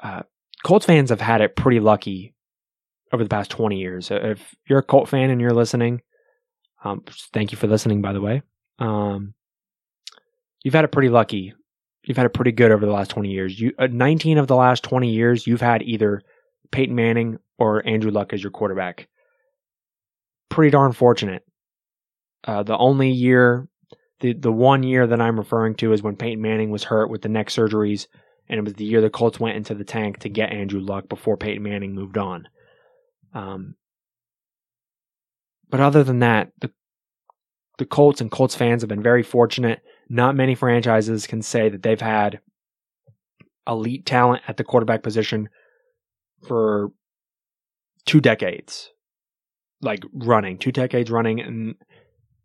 uh, 0.00 0.22
Colts 0.64 0.86
fans 0.86 1.10
have 1.10 1.20
had 1.20 1.40
it 1.40 1.56
pretty 1.56 1.80
lucky 1.80 2.34
over 3.12 3.22
the 3.22 3.28
past 3.28 3.50
20 3.50 3.78
years. 3.78 4.10
If 4.10 4.54
you're 4.68 4.78
a 4.78 4.82
Colt 4.82 5.08
fan 5.08 5.30
and 5.30 5.40
you're 5.40 5.52
listening, 5.52 6.02
um, 6.84 7.02
thank 7.32 7.52
you 7.52 7.58
for 7.58 7.66
listening, 7.66 8.02
by 8.02 8.12
the 8.12 8.20
way. 8.20 8.42
Um, 8.78 9.34
you've 10.62 10.74
had 10.74 10.84
it 10.84 10.92
pretty 10.92 11.08
lucky. 11.08 11.54
You've 12.04 12.16
had 12.16 12.26
it 12.26 12.34
pretty 12.34 12.52
good 12.52 12.70
over 12.70 12.84
the 12.84 12.92
last 12.92 13.10
20 13.10 13.30
years. 13.30 13.58
You, 13.58 13.72
uh, 13.78 13.88
19 13.90 14.38
of 14.38 14.46
the 14.46 14.56
last 14.56 14.84
20 14.84 15.10
years, 15.10 15.46
you've 15.46 15.60
had 15.60 15.82
either 15.82 16.22
Peyton 16.74 16.94
Manning 16.94 17.38
or 17.56 17.86
Andrew 17.86 18.10
Luck 18.10 18.32
as 18.32 18.42
your 18.42 18.50
quarterback. 18.50 19.08
Pretty 20.48 20.70
darn 20.70 20.92
fortunate. 20.92 21.44
Uh, 22.42 22.62
the 22.62 22.76
only 22.76 23.10
year, 23.10 23.68
the 24.20 24.32
the 24.32 24.52
one 24.52 24.82
year 24.82 25.06
that 25.06 25.20
I'm 25.20 25.38
referring 25.38 25.76
to 25.76 25.92
is 25.92 26.02
when 26.02 26.16
Peyton 26.16 26.42
Manning 26.42 26.70
was 26.70 26.84
hurt 26.84 27.08
with 27.08 27.22
the 27.22 27.28
neck 27.28 27.48
surgeries 27.48 28.08
and 28.48 28.58
it 28.58 28.64
was 28.64 28.74
the 28.74 28.84
year 28.84 29.00
the 29.00 29.08
Colts 29.08 29.40
went 29.40 29.56
into 29.56 29.74
the 29.74 29.84
tank 29.84 30.18
to 30.18 30.28
get 30.28 30.52
Andrew 30.52 30.80
Luck 30.80 31.08
before 31.08 31.36
Peyton 31.36 31.62
Manning 31.62 31.94
moved 31.94 32.18
on. 32.18 32.48
Um, 33.32 33.76
but 35.70 35.80
other 35.80 36.04
than 36.04 36.18
that, 36.18 36.50
the 36.60 36.70
the 37.78 37.86
Colts 37.86 38.20
and 38.20 38.30
Colts 38.30 38.54
fans 38.54 38.82
have 38.82 38.88
been 38.88 39.02
very 39.02 39.22
fortunate 39.22 39.80
not 40.08 40.36
many 40.36 40.54
franchises 40.54 41.26
can 41.26 41.42
say 41.42 41.68
that 41.68 41.82
they've 41.82 42.00
had 42.00 42.40
elite 43.66 44.04
talent 44.04 44.42
at 44.46 44.56
the 44.56 44.64
quarterback 44.64 45.02
position 45.02 45.48
for 46.46 46.90
two 48.06 48.20
decades. 48.20 48.90
Like 49.80 50.02
running, 50.12 50.58
two 50.58 50.72
decades 50.72 51.10
running, 51.10 51.40
and 51.40 51.74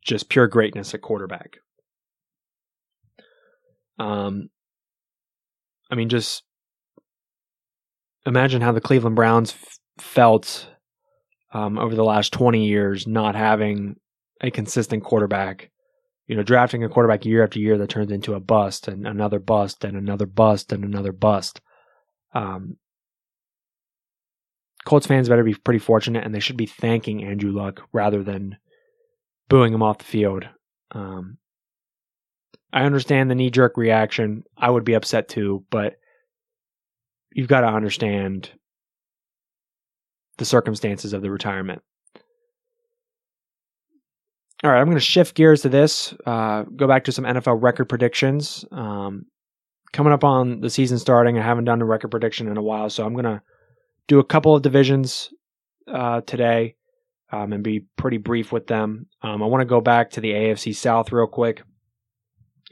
just 0.04 0.30
pure 0.30 0.48
greatness 0.48 0.94
at 0.94 1.02
quarterback. 1.02 1.58
Um, 3.98 4.50
I 5.92 5.96
mean, 5.96 6.10
just 6.10 6.44
imagine 8.26 8.62
how 8.62 8.72
the 8.72 8.82
Cleveland 8.82 9.16
Browns 9.16 9.52
f- 9.52 9.80
felt 9.98 10.68
um, 11.54 11.78
over 11.78 11.96
the 11.96 12.04
last 12.04 12.32
20 12.34 12.66
years 12.66 13.08
not 13.08 13.36
having 13.36 13.96
a 14.42 14.52
consistent 14.52 15.04
quarterback. 15.04 15.70
You 16.28 16.36
know, 16.36 16.44
drafting 16.44 16.84
a 16.84 16.90
quarterback 16.90 17.26
year 17.26 17.44
after 17.44 17.60
year 17.60 17.78
that 17.80 17.90
turns 17.90 18.12
into 18.12 18.36
a 18.36 18.40
bust 18.40 18.88
and 18.88 19.08
another 19.08 19.40
bust 19.40 19.84
and 19.84 19.98
another 19.98 20.28
bust 20.28 20.72
and 20.72 20.84
another 20.84 21.12
bust. 21.12 21.60
Um, 22.34 22.78
Colts 24.86 25.08
fans 25.08 25.30
better 25.30 25.44
be 25.44 25.56
pretty 25.56 25.80
fortunate 25.80 26.24
and 26.24 26.34
they 26.34 26.40
should 26.40 26.58
be 26.58 26.66
thanking 26.66 27.24
Andrew 27.24 27.52
Luck 27.52 27.82
rather 27.92 28.24
than 28.24 28.58
booing 29.50 29.74
him 29.74 29.84
off 29.84 30.00
the 30.00 30.06
field. 30.06 30.48
Um, 30.92 31.38
I 32.72 32.84
understand 32.84 33.30
the 33.30 33.36
knee 33.36 33.50
jerk 33.50 33.78
reaction. 33.78 34.44
I 34.58 34.70
would 34.70 34.86
be 34.86 34.94
upset 34.94 35.28
too, 35.28 35.66
but 35.70 35.96
you've 37.34 37.48
got 37.48 37.62
to 37.62 37.68
understand 37.68 38.52
the 40.38 40.46
circumstances 40.46 41.14
of 41.14 41.22
the 41.22 41.32
retirement. 41.32 41.82
All 44.64 44.72
right, 44.72 44.80
I'm 44.80 44.88
going 44.88 44.98
to 44.98 45.02
shift 45.02 45.36
gears 45.36 45.62
to 45.62 45.70
this. 45.70 46.14
Uh, 46.26 46.64
go 46.76 46.88
back 46.88 47.06
to 47.06 47.12
some 47.12 47.24
NFL 47.24 47.62
record 47.62 47.86
predictions. 47.86 48.66
Um, 48.72 49.26
coming 49.94 50.12
up 50.12 50.24
on 50.24 50.60
the 50.60 50.70
season 50.70 51.00
starting, 51.00 51.40
I 51.40 51.44
haven't 51.44 51.66
done 51.66 51.82
a 51.82 51.86
record 51.86 52.12
prediction 52.12 52.48
in 52.48 52.58
a 52.58 52.62
while, 52.62 52.90
so 52.90 53.06
I'm 53.06 53.14
going 53.14 53.26
to 53.26 53.42
do 54.10 54.20
a 54.20 54.26
couple 54.26 54.56
of 54.56 54.64
divisions 54.64 55.30
uh, 55.88 56.20
today 56.22 56.76
um, 57.32 57.54
and 57.54 57.64
be 57.64 57.86
pretty 57.96 58.18
brief 58.18 58.52
with 58.52 58.68
them. 58.68 59.06
Um, 59.22 59.42
I 59.42 59.46
want 59.46 59.62
to 59.62 59.66
go 59.66 59.80
back 59.80 60.10
to 60.12 60.22
the 60.22 60.32
AFC 60.32 60.76
South 60.76 61.12
real 61.12 61.28
quick. 61.28 61.62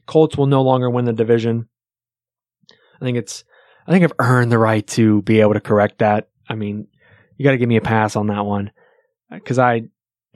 Colts 0.08 0.36
will 0.36 0.48
no 0.48 0.64
longer 0.64 0.90
win 0.90 1.06
the 1.06 1.14
division. 1.14 1.70
I 3.00 3.06
think 3.06 3.18
it's 3.18 3.44
I 3.86 3.92
think 3.92 4.04
I've 4.04 4.14
earned 4.20 4.52
the 4.52 4.58
right 4.58 4.86
to 4.88 5.22
be 5.22 5.40
able 5.40 5.54
to 5.54 5.62
correct 5.62 6.00
that. 6.00 6.30
I 6.50 6.56
mean, 6.56 6.88
you 7.38 7.44
got 7.44 7.52
to 7.52 7.58
give 7.58 7.70
me 7.70 7.78
a 7.78 7.82
pass 7.82 8.16
on 8.16 8.28
that 8.28 8.46
one 8.46 8.72
because 9.30 9.60
I 9.60 9.84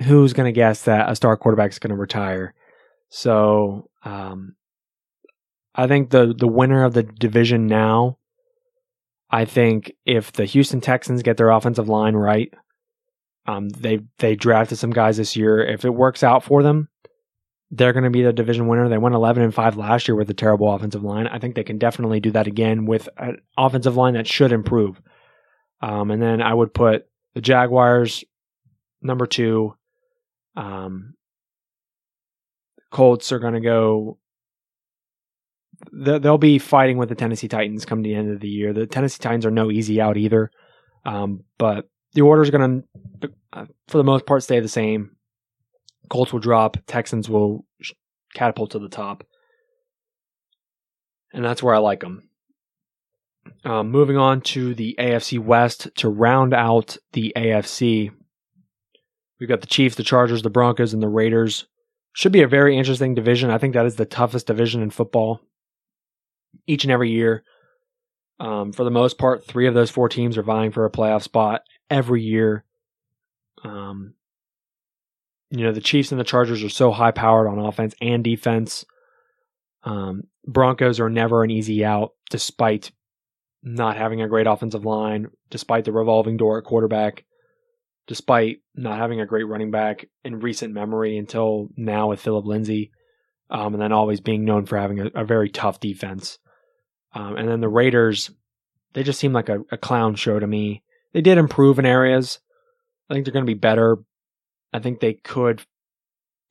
who's 0.04 0.34
going 0.34 0.48
to 0.48 0.56
guess 0.56 0.84
that 0.84 1.10
a 1.10 1.16
star 1.16 1.36
quarterback 1.36 1.72
is 1.72 1.80
going 1.80 1.90
to 1.90 1.96
retire? 1.96 2.54
So 3.10 3.90
um, 4.04 4.56
I 5.74 5.88
think 5.88 6.12
the 6.12 6.36
the 6.38 6.48
winner 6.48 6.84
of 6.84 6.94
the 6.94 7.04
division 7.04 7.66
now. 7.66 8.20
I 9.32 9.46
think 9.46 9.94
if 10.06 10.34
the 10.34 10.46
Houston 10.46 10.82
Texans 10.82 11.24
get 11.24 11.38
their 11.38 11.52
offensive 11.52 11.88
line 11.88 12.16
right, 12.16 12.54
um, 13.48 13.70
they 13.70 14.02
they 14.20 14.36
drafted 14.36 14.78
some 14.78 14.92
guys 14.92 15.18
this 15.18 15.36
year. 15.36 15.64
If 15.64 15.86
it 15.86 15.94
works 15.94 16.22
out 16.22 16.44
for 16.44 16.62
them, 16.62 16.90
they're 17.72 17.94
going 17.94 18.04
to 18.04 18.10
be 18.10 18.22
the 18.22 18.34
division 18.34 18.68
winner. 18.68 18.90
They 18.90 18.98
went 18.98 19.16
11 19.16 19.42
and 19.42 19.56
5 19.56 19.78
last 19.78 20.08
year 20.08 20.16
with 20.16 20.30
a 20.30 20.34
terrible 20.34 20.72
offensive 20.74 21.04
line. 21.04 21.28
I 21.28 21.40
think 21.40 21.56
they 21.56 21.64
can 21.64 21.78
definitely 21.78 22.20
do 22.20 22.32
that 22.32 22.48
again 22.48 22.86
with 22.86 23.08
an 23.18 23.38
offensive 23.58 23.96
line 23.96 24.16
that 24.16 24.28
should 24.28 24.52
improve. 24.52 25.02
Um, 25.82 26.12
and 26.12 26.22
then 26.22 26.42
I 26.42 26.54
would 26.54 26.74
put 26.74 27.08
the 27.34 27.42
Jaguars 27.42 28.26
number 29.02 29.26
two. 29.26 29.76
Um, 30.56 31.16
Colts 32.92 33.32
are 33.32 33.40
going 33.40 33.54
to 33.54 33.62
go. 33.62 34.18
They'll 35.92 36.38
be 36.38 36.60
fighting 36.60 36.98
with 36.98 37.10
the 37.10 37.16
Tennessee 37.16 37.48
Titans 37.48 37.86
come 37.86 38.02
the 38.02 38.16
end 38.16 38.32
of 38.32 38.40
the 38.40 38.48
year. 38.48 38.74
The 38.74 38.88
Tennessee 38.88 39.22
Titans 39.22 39.46
are 39.46 39.52
no 39.52 39.72
easy 39.72 40.02
out 40.02 40.18
either. 40.18 40.52
Um, 41.06 41.44
but 41.58 41.90
the 42.14 42.22
order 42.22 42.42
is 42.42 42.50
going 42.50 42.84
to, 43.22 43.32
uh, 43.54 43.66
for 43.88 43.98
the 43.98 44.04
most 44.04 44.26
part, 44.26 44.44
stay 44.44 44.60
the 44.60 44.68
same. 44.68 45.16
Colts 46.10 46.34
will 46.34 46.40
drop, 46.40 46.78
Texans 46.88 47.30
will 47.30 47.66
catapult 48.34 48.72
to 48.72 48.80
the 48.80 48.90
top. 48.90 49.24
And 51.34 51.44
that's 51.44 51.64
where 51.64 51.74
I 51.74 51.78
like 51.78 52.02
them. 52.02 52.30
Um, 53.64 53.90
moving 53.90 54.18
on 54.18 54.42
to 54.42 54.76
the 54.76 54.96
AFC 55.00 55.40
West 55.40 55.90
to 55.96 56.10
round 56.10 56.54
out 56.54 56.98
the 57.14 57.34
AFC. 57.36 58.12
We've 59.40 59.50
got 59.50 59.62
the 59.62 59.68
Chiefs, 59.68 59.96
the 59.96 60.04
Chargers, 60.04 60.42
the 60.42 60.50
Broncos, 60.50 60.94
and 60.94 61.02
the 61.02 61.08
Raiders. 61.08 61.66
Should 62.14 62.34
be 62.34 62.44
a 62.44 62.48
very 62.48 62.78
interesting 62.78 63.16
division. 63.16 63.50
I 63.50 63.58
think 63.58 63.74
that 63.74 63.86
is 63.86 63.96
the 63.96 64.06
toughest 64.06 64.48
division 64.48 64.82
in 64.82 64.90
football. 64.90 65.42
Each 66.68 66.84
and 66.84 66.92
every 66.92 67.12
year, 67.12 67.44
um, 68.40 68.72
for 68.72 68.84
the 68.84 68.92
most 68.92 69.18
part, 69.18 69.46
three 69.46 69.68
of 69.68 69.74
those 69.74 69.92
four 69.92 70.10
teams 70.10 70.38
are 70.38 70.44
vying 70.44 70.72
for 70.72 70.86
a 70.86 70.92
playoff 70.92 71.22
spot 71.22 71.62
every 71.90 72.24
year. 72.24 72.66
Um, 73.64 74.16
you 75.52 75.64
know, 75.64 75.72
the 75.72 75.82
Chiefs 75.82 76.12
and 76.12 76.20
the 76.20 76.26
Chargers 76.26 76.64
are 76.64 76.70
so 76.70 76.92
high 76.92 77.12
powered 77.12 77.48
on 77.48 77.60
offense 77.60 77.94
and 78.02 78.24
defense. 78.24 78.86
Um, 79.84 80.24
Broncos 80.48 81.00
are 81.00 81.10
never 81.10 81.44
an 81.44 81.52
easy 81.52 81.86
out, 81.86 82.14
despite 82.30 82.92
not 83.62 83.98
having 83.98 84.22
a 84.22 84.28
great 84.28 84.48
offensive 84.48 84.86
line, 84.86 85.28
despite 85.50 85.86
the 85.86 85.92
revolving 85.92 86.38
door 86.38 86.58
at 86.58 86.64
quarterback, 86.64 87.26
despite 88.08 88.60
not 88.74 88.98
having 88.98 89.22
a 89.22 89.26
great 89.26 89.44
running 89.44 89.70
back 89.70 90.08
in 90.24 90.40
recent 90.40 90.74
memory 90.74 91.18
until 91.18 91.70
now 91.78 92.10
with 92.10 92.22
Phillip 92.22 92.46
Lindsay, 92.46 92.92
um, 93.52 93.74
and 93.74 93.82
then 93.82 93.92
always 93.92 94.22
being 94.22 94.46
known 94.46 94.66
for 94.66 94.78
having 94.78 95.00
a, 95.00 95.06
a 95.14 95.26
very 95.26 95.50
tough 95.50 95.80
defense. 95.80 96.40
Um, 97.14 97.36
and 97.36 97.48
then 97.48 97.60
the 97.60 97.70
Raiders, 97.70 98.32
they 98.94 99.04
just 99.04 99.20
seem 99.20 99.34
like 99.34 99.50
a, 99.50 99.60
a 99.72 99.78
clown 99.78 100.16
show 100.16 100.40
to 100.40 100.48
me. 100.48 100.84
They 101.14 101.22
did 101.22 101.38
improve 101.38 101.78
in 101.78 101.86
areas. 101.86 102.40
I 103.10 103.14
think 103.14 103.26
they're 103.26 103.34
going 103.34 103.46
to 103.46 103.54
be 103.54 103.60
better, 103.60 103.98
I 104.74 104.80
think 104.80 105.00
they 105.00 105.14
could 105.14 105.62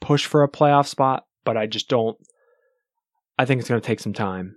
push 0.00 0.26
for 0.26 0.42
a 0.42 0.48
playoff 0.48 0.86
spot, 0.86 1.24
but 1.44 1.56
I 1.56 1.66
just 1.66 1.88
don't. 1.88 2.16
I 3.38 3.46
think 3.46 3.60
it's 3.60 3.68
going 3.68 3.80
to 3.80 3.86
take 3.86 4.00
some 4.00 4.12
time, 4.12 4.56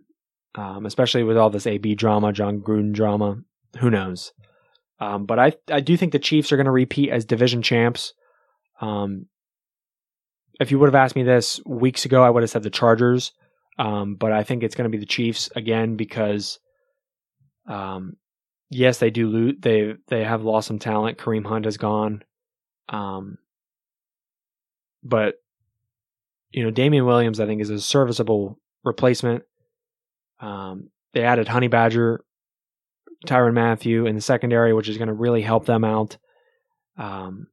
um, 0.55 0.85
especially 0.85 1.23
with 1.23 1.37
all 1.37 1.49
this 1.49 1.67
AB 1.67 1.95
drama, 1.95 2.33
Jon 2.33 2.59
Gruden 2.59 2.93
drama. 2.93 3.37
Who 3.79 3.89
knows? 3.89 4.33
Um, 4.99 5.25
but 5.25 5.39
I 5.39 5.53
I 5.69 5.79
do 5.79 5.95
think 5.95 6.11
the 6.11 6.19
Chiefs 6.19 6.51
are 6.51 6.57
going 6.57 6.65
to 6.65 6.71
repeat 6.71 7.09
as 7.09 7.25
division 7.25 7.61
champs. 7.61 8.13
Um, 8.81 9.27
if 10.63 10.71
you 10.71 10.79
would 10.79 10.87
have 10.87 10.95
asked 10.95 11.15
me 11.15 11.23
this 11.23 11.61
weeks 11.65 12.05
ago, 12.05 12.23
I 12.23 12.29
would 12.29 12.41
have 12.41 12.49
said 12.49 12.63
the 12.63 12.69
Chargers. 12.69 13.33
Um, 13.77 14.15
but 14.15 14.31
I 14.31 14.43
think 14.43 14.63
it's 14.63 14.75
going 14.75 14.89
to 14.89 14.95
be 14.95 14.99
the 14.99 15.05
Chiefs 15.05 15.49
again 15.55 15.95
because, 15.95 16.59
um, 17.67 18.17
yes, 18.69 18.97
they 18.97 19.09
do 19.09 19.27
loot. 19.27 19.61
They 19.61 19.95
they 20.07 20.23
have 20.23 20.43
lost 20.43 20.67
some 20.67 20.79
talent. 20.79 21.17
Kareem 21.17 21.45
Hunt 21.45 21.65
has 21.65 21.77
gone. 21.77 22.23
Um, 22.89 23.37
but 25.03 25.35
you 26.51 26.63
know, 26.63 26.71
Damien 26.71 27.05
Williams, 27.05 27.39
I 27.39 27.45
think, 27.45 27.61
is 27.61 27.69
a 27.69 27.81
serviceable 27.81 28.59
replacement. 28.83 29.43
Um, 30.39 30.89
they 31.13 31.23
added 31.23 31.47
Honey 31.47 31.67
Badger, 31.67 32.23
Tyrann 33.25 33.53
Mathieu 33.53 34.05
in 34.05 34.15
the 34.15 34.21
secondary, 34.21 34.73
which 34.73 34.87
is 34.87 34.97
going 34.97 35.07
to 35.07 35.13
really 35.13 35.41
help 35.41 35.65
them 35.65 35.83
out. 35.83 36.17
Um, 36.97 37.47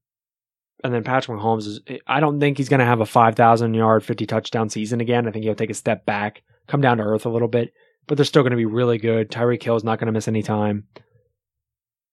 and 0.83 0.95
then 0.95 1.05
Patrick 1.05 1.39
Mahomes 1.39 1.67
is, 1.67 1.81
I 2.07 2.21
don't 2.21 2.41
think 2.41 2.57
he's 2.57 2.69
going 2.69 2.81
to 2.81 2.87
have 2.87 3.01
a 3.01 3.07
5,000 3.07 3.75
yard, 3.75 4.05
50 4.05 4.27
touchdown 4.27 4.69
season 4.69 5.01
again. 5.01 5.27
I 5.27 5.31
think 5.31 5.45
he'll 5.45 5.55
take 5.55 5.71
a 5.71 5.75
step 5.75 6.07
back, 6.07 6.43
come 6.69 6.81
down 6.81 6.99
to 6.99 7.03
earth 7.03 7.27
a 7.27 7.31
little 7.31 7.49
bit, 7.49 7.73
but 8.07 8.17
they're 8.17 8.25
still 8.25 8.43
going 8.43 8.53
to 8.53 8.57
be 8.57 8.65
really 8.65 8.99
good. 8.99 9.31
Tyreek 9.31 9.63
Hill 9.63 9.77
is 9.77 9.85
not 9.85 9.99
going 9.99 10.07
to 10.07 10.13
miss 10.13 10.29
any 10.29 10.43
time. 10.43 10.85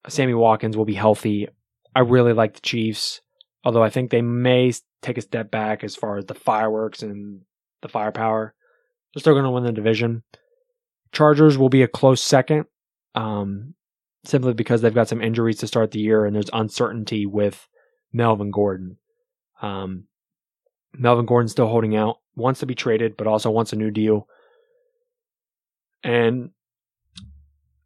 Sammy 0.09 0.33
Watkins 0.33 0.75
will 0.75 0.85
be 0.85 0.93
healthy. 0.93 1.47
I 1.95 2.01
really 2.01 2.33
like 2.33 2.55
the 2.55 2.61
Chiefs, 2.61 3.21
although 3.63 3.83
I 3.83 3.89
think 3.89 4.11
they 4.11 4.21
may 4.21 4.73
take 5.01 5.17
a 5.17 5.21
step 5.21 5.49
back 5.49 5.83
as 5.83 5.95
far 5.95 6.17
as 6.17 6.25
the 6.25 6.33
fireworks 6.33 7.03
and 7.03 7.41
the 7.81 7.89
firepower. 7.89 8.53
They're 9.13 9.21
still 9.21 9.33
going 9.33 9.45
to 9.45 9.51
win 9.51 9.63
the 9.63 9.71
division. 9.71 10.23
Chargers 11.11 11.57
will 11.57 11.69
be 11.69 11.83
a 11.83 11.87
close 11.87 12.21
second, 12.21 12.65
um, 13.15 13.73
simply 14.25 14.53
because 14.53 14.81
they've 14.81 14.93
got 14.93 15.07
some 15.07 15.21
injuries 15.21 15.57
to 15.59 15.67
start 15.67 15.91
the 15.91 15.99
year 15.99 16.25
and 16.25 16.35
there's 16.35 16.49
uncertainty 16.51 17.25
with 17.25 17.67
Melvin 18.13 18.51
Gordon. 18.51 18.97
Um, 19.61 20.05
Melvin 20.93 21.25
Gordon 21.25 21.49
still 21.49 21.67
holding 21.67 21.95
out, 21.95 22.17
wants 22.35 22.59
to 22.61 22.65
be 22.65 22.75
traded, 22.75 23.17
but 23.17 23.27
also 23.27 23.51
wants 23.51 23.73
a 23.73 23.75
new 23.75 23.91
deal. 23.91 24.27
And 26.03 26.51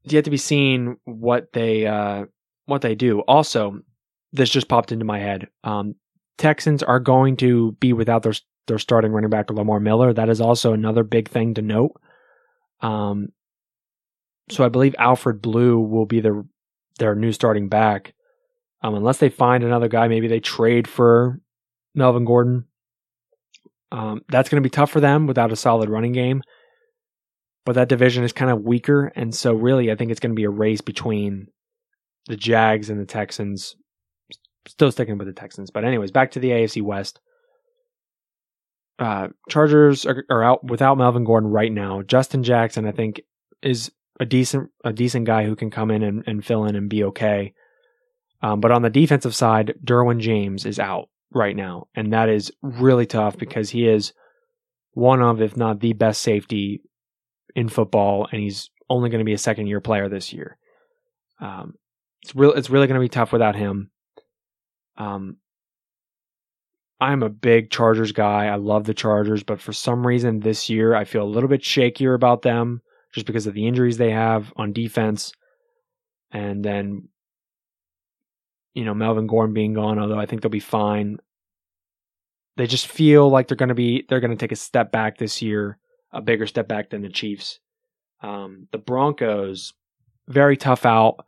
it's 0.04 0.14
yet 0.14 0.26
to 0.26 0.32
be 0.32 0.38
seen 0.38 0.98
what 1.06 1.54
they 1.54 1.86
uh, 1.86 2.26
what 2.66 2.82
they 2.82 2.96
do. 2.96 3.20
Also, 3.22 3.82
this 4.32 4.50
just 4.50 4.68
popped 4.68 4.92
into 4.92 5.06
my 5.06 5.20
head. 5.20 5.48
Um, 5.64 5.96
Texans 6.38 6.84
are 6.84 7.00
going 7.00 7.38
to 7.38 7.74
be 7.74 7.94
without 7.94 8.24
their 8.24 8.34
their 8.68 8.80
starting 8.80 9.12
running 9.12 9.30
back 9.30 9.50
Lamar 9.50 9.80
Miller. 9.80 10.14
That 10.14 10.30
is 10.30 10.42
also 10.42 10.74
another 10.74 11.04
big 11.04 11.30
thing 11.30 11.54
to 11.56 11.62
note. 11.62 12.00
Um, 12.82 13.30
so 14.50 14.64
I 14.64 14.70
believe 14.70 14.96
Alfred 14.98 15.42
Blue 15.42 15.80
will 15.80 16.06
be 16.06 16.20
their 16.20 16.44
their 16.98 17.16
new 17.16 17.32
starting 17.32 17.70
back, 17.70 18.14
um, 18.82 18.96
unless 18.96 19.18
they 19.18 19.30
find 19.30 19.64
another 19.64 19.88
guy. 19.88 20.08
Maybe 20.08 20.28
they 20.28 20.40
trade 20.40 20.88
for 20.88 21.40
Melvin 21.94 22.26
Gordon. 22.26 22.66
Um, 23.92 24.22
that's 24.30 24.50
going 24.50 24.62
to 24.62 24.66
be 24.66 24.72
tough 24.72 24.92
for 24.92 25.00
them 25.00 25.28
without 25.28 25.52
a 25.52 25.56
solid 25.56 25.90
running 25.90 26.14
game. 26.14 26.42
But 27.66 27.76
that 27.76 27.90
division 27.90 28.24
is 28.24 28.34
kind 28.34 28.50
of 28.50 28.64
weaker, 28.64 29.12
and 29.16 29.36
so 29.36 29.54
really, 29.54 29.92
I 29.92 29.96
think 29.96 30.10
it's 30.10 30.20
going 30.20 30.32
to 30.32 30.40
be 30.40 30.46
a 30.46 30.50
race 30.50 30.82
between 30.82 31.48
the 32.28 32.36
Jags 32.36 32.90
and 32.90 33.00
the 33.00 33.06
Texans. 33.06 33.76
Still 34.68 34.92
sticking 34.92 35.18
with 35.18 35.28
the 35.28 35.34
Texans, 35.34 35.70
but 35.70 35.84
anyways, 35.86 36.10
back 36.10 36.32
to 36.32 36.40
the 36.40 36.50
AFC 36.50 36.82
West. 36.82 37.20
Uh, 38.98 39.28
Chargers 39.50 40.06
are, 40.08 40.24
are 40.30 40.44
out 40.44 40.64
without 40.64 40.98
Melvin 40.98 41.24
Gordon 41.24 41.52
right 41.52 41.72
now. 41.72 42.02
Justin 42.02 42.44
Jackson, 42.44 42.88
I 42.88 42.92
think, 42.92 43.22
is 43.62 43.92
a 44.20 44.26
decent 44.26 44.70
a 44.84 44.94
decent 44.94 45.26
guy 45.26 45.46
who 45.46 45.56
can 45.56 45.70
come 45.70 45.92
in 45.92 46.02
and, 46.02 46.24
and 46.26 46.46
fill 46.46 46.66
in 46.66 46.76
and 46.76 46.90
be 46.90 47.04
okay. 47.06 47.54
Um, 48.42 48.60
but 48.60 48.72
on 48.72 48.82
the 48.82 48.90
defensive 48.90 49.36
side, 49.36 49.76
Derwin 49.84 50.20
James 50.20 50.66
is 50.66 50.80
out 50.80 51.10
right 51.32 51.56
now, 51.56 51.88
and 51.96 52.14
that 52.14 52.30
is 52.30 52.52
really 52.62 53.06
tough 53.06 53.38
because 53.38 53.70
he 53.70 53.88
is 53.88 54.14
one 54.94 55.22
of, 55.22 55.42
if 55.42 55.56
not 55.56 55.80
the 55.80 55.94
best 55.94 56.22
safety 56.22 56.82
in 57.56 57.70
football, 57.70 58.28
and 58.32 58.42
he's 58.42 58.70
only 58.90 59.10
going 59.10 59.20
to 59.20 59.26
be 59.26 59.34
a 59.34 59.38
second 59.38 59.68
year 59.68 59.80
player 59.80 60.10
this 60.10 60.34
year. 60.34 60.58
Um, 61.40 61.76
it's 62.24 62.36
real. 62.36 62.54
It's 62.54 62.70
really 62.70 62.88
going 62.88 63.00
to 63.00 63.04
be 63.04 63.10
tough 63.10 63.32
without 63.32 63.56
him. 63.56 63.90
Um, 64.98 65.38
I'm 67.00 67.24
a 67.24 67.30
big 67.30 67.72
Chargers 67.72 68.12
guy. 68.12 68.46
I 68.46 68.56
love 68.56 68.84
the 68.84 68.94
Chargers, 68.94 69.42
but 69.42 69.60
for 69.60 69.74
some 69.74 70.06
reason 70.06 70.40
this 70.40 70.70
year 70.70 70.94
I 70.94 71.04
feel 71.04 71.24
a 71.24 71.34
little 71.34 71.50
bit 71.50 71.62
shakier 71.62 72.14
about 72.14 72.44
them 72.44 72.82
just 73.14 73.26
because 73.26 73.48
of 73.48 73.56
the 73.56 73.68
injuries 73.68 73.98
they 73.98 74.12
have 74.12 74.54
on 74.56 74.72
defense. 74.72 75.34
And 76.32 76.64
then, 76.64 77.10
you 78.74 78.86
know, 78.86 78.94
Melvin 78.94 79.28
Gordon 79.28 79.54
being 79.54 79.74
gone, 79.74 80.00
although 80.00 80.20
I 80.20 80.26
think 80.26 80.42
they'll 80.42 80.50
be 80.50 80.60
fine. 80.60 81.18
They 82.58 82.68
just 82.68 82.88
feel 82.88 83.30
like 83.30 83.48
they're 83.48 83.58
going 83.58 83.70
to 83.70 83.76
be, 83.76 84.06
they're 84.08 84.20
going 84.20 84.32
to 84.32 84.38
take 84.38 84.52
a 84.52 84.58
step 84.58 84.92
back 84.92 85.18
this 85.18 85.42
year, 85.42 85.78
a 86.12 86.22
bigger 86.22 86.48
step 86.48 86.68
back 86.68 86.90
than 86.90 87.02
the 87.02 87.10
Chiefs. 87.10 87.60
Um, 88.22 88.68
the 88.72 88.78
Broncos, 88.78 89.74
very 90.28 90.58
tough 90.58 90.86
out, 90.86 91.26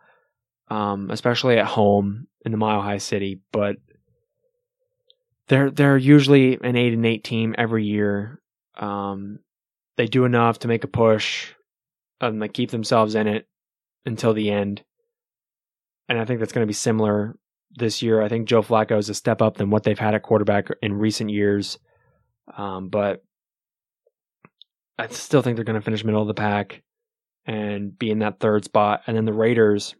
um, 0.69 1.09
especially 1.11 1.57
at 1.57 1.65
home 1.65 2.27
in 2.45 2.51
the 2.51 2.57
Mile 2.57 2.81
High 2.81 2.97
City, 2.97 3.41
but 3.51 3.77
they're 5.47 5.71
they're 5.71 5.97
usually 5.97 6.57
an 6.61 6.75
eight 6.75 6.93
and 6.93 7.05
eight 7.05 7.23
team 7.23 7.55
every 7.57 7.85
year. 7.85 8.41
Um, 8.77 9.39
they 9.97 10.07
do 10.07 10.25
enough 10.25 10.59
to 10.59 10.67
make 10.67 10.83
a 10.83 10.87
push, 10.87 11.53
and 12.21 12.41
they 12.41 12.47
keep 12.47 12.71
themselves 12.71 13.15
in 13.15 13.27
it 13.27 13.47
until 14.05 14.33
the 14.33 14.49
end. 14.51 14.83
And 16.09 16.19
I 16.19 16.25
think 16.25 16.39
that's 16.39 16.51
going 16.51 16.63
to 16.63 16.69
be 16.69 16.73
similar 16.73 17.35
this 17.75 18.01
year. 18.01 18.21
I 18.21 18.29
think 18.29 18.47
Joe 18.47 18.61
Flacco 18.61 18.97
is 18.97 19.09
a 19.09 19.13
step 19.13 19.41
up 19.41 19.57
than 19.57 19.69
what 19.69 19.83
they've 19.83 19.97
had 19.97 20.15
at 20.15 20.23
quarterback 20.23 20.67
in 20.81 20.93
recent 20.93 21.29
years. 21.29 21.79
Um, 22.57 22.89
but 22.89 23.23
I 24.97 25.07
still 25.07 25.41
think 25.41 25.55
they're 25.55 25.65
going 25.65 25.79
to 25.79 25.85
finish 25.85 26.03
middle 26.03 26.21
of 26.21 26.27
the 26.27 26.33
pack 26.33 26.83
and 27.45 27.97
be 27.97 28.11
in 28.11 28.19
that 28.19 28.39
third 28.39 28.65
spot. 28.65 29.01
And 29.07 29.17
then 29.17 29.25
the 29.25 29.33
Raiders, 29.33 29.95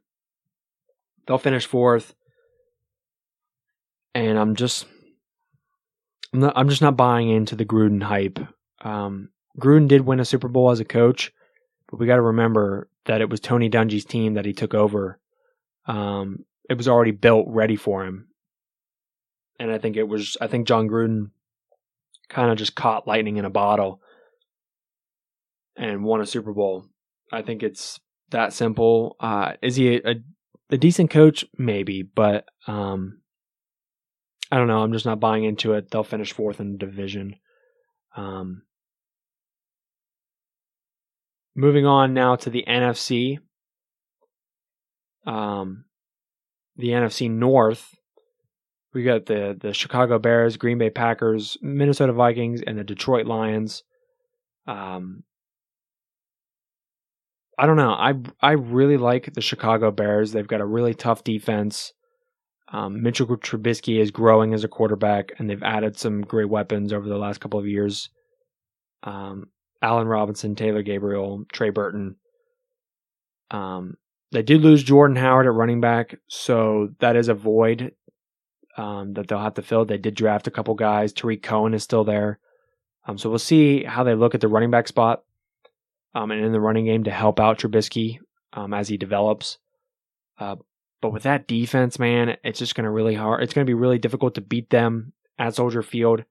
they'll 1.25 1.37
finish 1.37 1.65
fourth. 1.65 2.13
And 4.13 4.37
I'm 4.37 4.55
just 4.55 4.85
I'm, 6.33 6.39
not, 6.39 6.53
I'm 6.55 6.69
just 6.69 6.81
not 6.81 6.97
buying 6.97 7.29
into 7.29 7.55
the 7.55 7.65
Gruden 7.65 8.03
hype. 8.03 8.39
Um, 8.81 9.29
Gruden 9.59 9.87
did 9.87 10.01
win 10.01 10.19
a 10.19 10.25
Super 10.25 10.47
Bowl 10.47 10.71
as 10.71 10.79
a 10.79 10.85
coach, 10.85 11.31
but 11.89 11.99
we 11.99 12.07
got 12.07 12.15
to 12.15 12.21
remember 12.21 12.89
that 13.05 13.21
it 13.21 13.29
was 13.29 13.39
Tony 13.39 13.69
Dungy's 13.69 14.05
team 14.05 14.33
that 14.33 14.45
he 14.45 14.53
took 14.53 14.73
over. 14.73 15.19
Um, 15.85 16.45
it 16.69 16.77
was 16.77 16.87
already 16.87 17.11
built, 17.11 17.47
ready 17.49 17.75
for 17.75 18.05
him, 18.05 18.27
and 19.59 19.71
I 19.71 19.77
think 19.77 19.97
it 19.97 20.07
was. 20.07 20.37
I 20.39 20.47
think 20.47 20.67
Jon 20.67 20.87
Gruden 20.87 21.31
kind 22.29 22.51
of 22.51 22.57
just 22.57 22.75
caught 22.75 23.07
lightning 23.07 23.37
in 23.37 23.45
a 23.45 23.49
bottle 23.49 24.01
and 25.75 26.03
won 26.03 26.21
a 26.21 26.25
Super 26.25 26.53
Bowl. 26.53 26.85
I 27.31 27.41
think 27.41 27.63
it's 27.63 27.99
that 28.29 28.53
simple. 28.53 29.15
Uh, 29.19 29.53
is 29.61 29.75
he 29.75 29.95
a, 29.95 30.11
a, 30.11 30.15
a 30.71 30.77
decent 30.77 31.09
coach? 31.09 31.45
Maybe, 31.57 32.03
but 32.03 32.45
um, 32.67 33.21
I 34.51 34.57
don't 34.57 34.67
know. 34.67 34.83
I'm 34.83 34.93
just 34.93 35.05
not 35.05 35.19
buying 35.19 35.43
into 35.43 35.73
it. 35.73 35.89
They'll 35.89 36.03
finish 36.03 36.31
fourth 36.31 36.59
in 36.59 36.73
the 36.73 36.77
division. 36.77 37.35
Um, 38.15 38.63
moving 41.55 41.85
on 41.85 42.13
now 42.13 42.35
to 42.35 42.49
the 42.49 42.63
NFC. 42.67 43.39
Um, 45.25 45.85
the 46.75 46.89
NFC 46.89 47.29
North. 47.29 47.95
We 48.93 49.03
got 49.03 49.25
the 49.25 49.57
the 49.59 49.73
Chicago 49.73 50.19
Bears, 50.19 50.57
Green 50.57 50.77
Bay 50.77 50.89
Packers, 50.89 51.57
Minnesota 51.61 52.13
Vikings, 52.13 52.61
and 52.61 52.77
the 52.77 52.83
Detroit 52.83 53.25
Lions. 53.25 53.83
Um, 54.67 55.23
I 57.57 57.65
don't 57.65 57.77
know. 57.77 57.91
I 57.91 58.13
I 58.41 58.51
really 58.51 58.97
like 58.97 59.33
the 59.33 59.41
Chicago 59.41 59.91
Bears. 59.91 60.31
They've 60.31 60.47
got 60.47 60.61
a 60.61 60.65
really 60.65 60.93
tough 60.93 61.23
defense. 61.23 61.93
Um, 62.71 63.03
Mitchell 63.03 63.27
Trubisky 63.27 63.99
is 63.99 64.09
growing 64.09 64.53
as 64.53 64.63
a 64.63 64.67
quarterback, 64.67 65.31
and 65.37 65.47
they've 65.49 65.61
added 65.61 65.97
some 65.97 66.21
great 66.21 66.49
weapons 66.49 66.91
over 66.91 67.07
the 67.07 67.17
last 67.17 67.39
couple 67.39 67.59
of 67.59 67.67
years. 67.67 68.09
Um, 69.03 69.45
Allen 69.81 70.07
Robinson, 70.07 70.55
Taylor 70.55 70.81
Gabriel, 70.81 71.43
Trey 71.51 71.69
Burton. 71.69 72.15
Um, 73.51 73.97
they 74.33 74.43
did 74.43 74.61
lose 74.61 74.83
Jordan 74.83 75.15
Howard 75.15 75.45
at 75.45 75.53
running 75.53 75.81
back, 75.81 76.15
so 76.27 76.89
that 76.99 77.15
is 77.15 77.29
a 77.29 77.33
void 77.33 77.93
um, 78.77 79.13
that 79.13 79.27
they'll 79.27 79.39
have 79.39 79.53
to 79.55 79.61
fill. 79.61 79.85
They 79.85 79.97
did 79.97 80.15
draft 80.15 80.47
a 80.47 80.51
couple 80.51 80.75
guys. 80.75 81.13
Tarik 81.13 81.43
Cohen 81.43 81.73
is 81.73 81.83
still 81.83 82.03
there. 82.03 82.39
Um, 83.05 83.17
so 83.17 83.29
we'll 83.29 83.39
see 83.39 83.83
how 83.83 84.03
they 84.03 84.15
look 84.15 84.33
at 84.33 84.41
the 84.41 84.47
running 84.47 84.71
back 84.71 84.87
spot 84.87 85.23
um, 86.15 86.31
and 86.31 86.43
in 86.43 86.51
the 86.51 86.59
running 86.59 86.85
game 86.85 87.03
to 87.03 87.11
help 87.11 87.39
out 87.39 87.59
Trubisky 87.59 88.19
um, 88.53 88.73
as 88.73 88.87
he 88.87 88.97
develops. 88.97 89.57
Uh, 90.39 90.55
but 91.01 91.11
with 91.11 91.23
that 91.23 91.47
defense, 91.47 91.99
man, 91.99 92.37
it's 92.43 92.59
just 92.59 92.75
going 92.75 92.85
to 92.85 92.89
really 92.89 93.15
hard. 93.15 93.43
It's 93.43 93.53
going 93.53 93.65
to 93.65 93.69
be 93.69 93.73
really 93.73 93.99
difficult 93.99 94.35
to 94.35 94.41
beat 94.41 94.69
them 94.69 95.13
at 95.37 95.55
Soldier 95.55 95.81
Field 95.83 96.23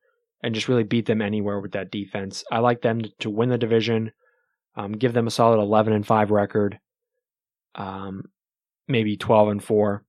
and 0.43 0.55
just 0.55 0.69
really 0.69 0.83
beat 0.83 1.07
them 1.07 1.21
anywhere 1.21 1.61
with 1.61 1.73
that 1.73 1.91
defense. 1.91 2.43
I 2.51 2.59
like 2.59 2.83
them 2.83 3.03
to, 3.21 3.31
win 3.31 3.51
the 3.51 3.59
division, 3.59 4.13
um, 4.75 4.93
give 4.93 5.13
them 5.13 5.27
a 5.27 5.31
solid 5.31 5.61
11 5.61 5.93
and 5.93 6.07
5 6.07 6.31
record, 6.31 6.81
um, 7.75 8.25
maybe 8.89 9.17
12 9.17 9.49
and 9.49 9.65
4. 9.65 10.05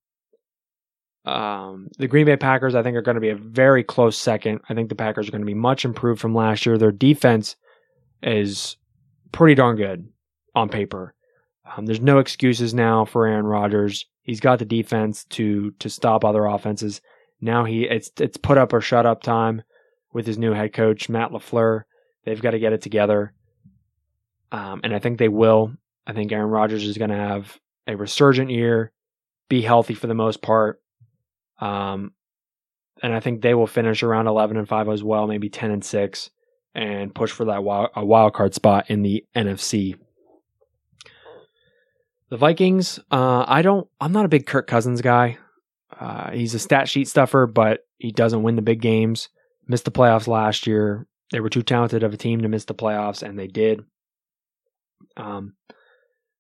Um, 1.26 1.88
the 1.98 2.08
Green 2.08 2.26
Bay 2.26 2.36
Packers, 2.36 2.76
I 2.76 2.84
think, 2.84 2.98
are 2.98 3.02
going 3.02 3.16
to 3.16 3.22
be 3.22 3.30
a 3.30 3.36
very 3.36 3.84
close 3.84 4.18
second. 4.18 4.62
I 4.68 4.74
think 4.74 4.90
the 4.90 4.96
Packers 4.96 5.28
are 5.28 5.32
going 5.32 5.42
to 5.42 5.46
be 5.46 5.54
much 5.54 5.86
improved 5.86 6.20
from 6.20 6.36
last 6.36 6.66
year. 6.66 6.78
Their 6.78 6.92
defense 6.92 7.56
is 8.22 8.78
pretty 9.32 9.56
darn 9.56 9.76
good 9.78 10.08
on 10.56 10.70
paper. 10.70 11.14
Um, 11.66 11.86
there's 11.86 12.02
no 12.02 12.20
excuses 12.20 12.74
now 12.74 13.06
for 13.06 13.26
Aaron 13.26 13.46
Rodgers. 13.46 14.06
He's 14.22 14.40
got 14.40 14.60
the 14.60 14.66
defense 14.66 15.26
to 15.32 15.72
to 15.80 15.90
stop 15.90 16.24
other 16.24 16.46
offenses. 16.46 17.02
Now 17.42 17.66
he 17.66 17.84
it's 17.84 18.12
it's 18.20 18.38
put 18.38 18.58
up 18.58 18.74
or 18.74 18.82
shut 18.82 19.06
up 19.06 19.22
time 19.22 19.64
with 20.14 20.26
his 20.26 20.38
new 20.38 20.54
head 20.54 20.74
coach 20.74 21.10
Matt 21.10 21.32
LaFleur. 21.32 21.84
They've 22.26 22.42
got 22.42 22.52
to 22.52 22.60
get 22.60 22.74
it 22.74 22.82
together, 22.82 23.34
um, 24.52 24.82
and 24.84 24.94
I 24.94 25.00
think 25.00 25.18
they 25.18 25.30
will. 25.30 25.74
I 26.06 26.14
think 26.14 26.32
Aaron 26.32 26.50
Rodgers 26.50 26.86
is 26.86 26.98
going 26.98 27.10
to 27.10 27.16
have 27.16 27.60
a 27.88 27.96
resurgent 27.96 28.50
year, 28.50 28.92
be 29.50 29.62
healthy 29.62 29.94
for 29.94 30.08
the 30.08 30.14
most 30.14 30.42
part, 30.42 30.82
um, 31.60 32.12
and 33.02 33.14
I 33.14 33.20
think 33.20 33.42
they 33.42 33.54
will 33.54 33.68
finish 33.68 34.04
around 34.04 34.28
eleven 34.28 34.58
and 34.58 34.68
five 34.68 34.90
as 34.90 35.04
well, 35.04 35.28
maybe 35.28 35.50
ten 35.50 35.72
and 35.72 35.84
six, 35.84 36.30
and 36.76 37.14
push 37.14 37.32
for 37.32 37.46
that 37.46 37.64
wild, 37.64 37.90
a 37.96 38.06
wild 38.06 38.34
card 38.34 38.54
spot 38.54 38.90
in 38.90 39.02
the 39.02 39.26
NFC. 39.36 39.98
The 42.30 42.38
Vikings, 42.38 43.00
uh, 43.12 43.46
I 43.48 43.62
don't. 43.62 43.88
I'm 44.02 44.12
not 44.12 44.26
a 44.26 44.30
big 44.30 44.46
Kirk 44.46 44.68
Cousins 44.68 45.02
guy. 45.02 45.38
Uh, 46.00 46.32
he's 46.32 46.54
a 46.54 46.60
stat 46.60 46.90
sheet 46.90 47.08
stuffer, 47.08 47.46
but 47.46 47.82
he 47.98 48.12
doesn't 48.12 48.44
win 48.44 48.56
the 48.56 48.62
big 48.62 48.82
games. 48.82 49.30
Missed 49.68 49.86
the 49.86 49.92
playoffs 49.92 50.28
last 50.28 50.66
year. 50.66 51.08
They 51.32 51.40
were 51.40 51.50
too 51.50 51.62
talented 51.62 52.04
of 52.04 52.14
a 52.14 52.18
team 52.18 52.42
to 52.42 52.50
miss 52.50 52.66
the 52.66 52.76
playoffs, 52.76 53.22
and 53.22 53.38
they 53.38 53.48
did. 53.48 53.82
Um, 55.16 55.54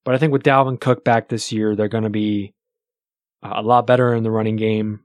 but 0.03 0.15
I 0.15 0.17
think 0.17 0.33
with 0.33 0.43
Dalvin 0.43 0.79
Cook 0.79 1.03
back 1.03 1.29
this 1.29 1.51
year, 1.51 1.75
they're 1.75 1.87
going 1.87 2.03
to 2.03 2.09
be 2.09 2.53
a 3.41 3.61
lot 3.61 3.87
better 3.87 4.13
in 4.13 4.23
the 4.23 4.31
running 4.31 4.55
game. 4.55 5.01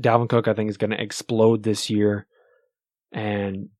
Dalvin 0.00 0.28
Cook, 0.28 0.48
I 0.48 0.54
think, 0.54 0.70
is 0.70 0.76
going 0.76 0.90
to 0.90 1.00
explode 1.00 1.62
this 1.62 1.88
year, 1.88 2.26
and 3.12 3.70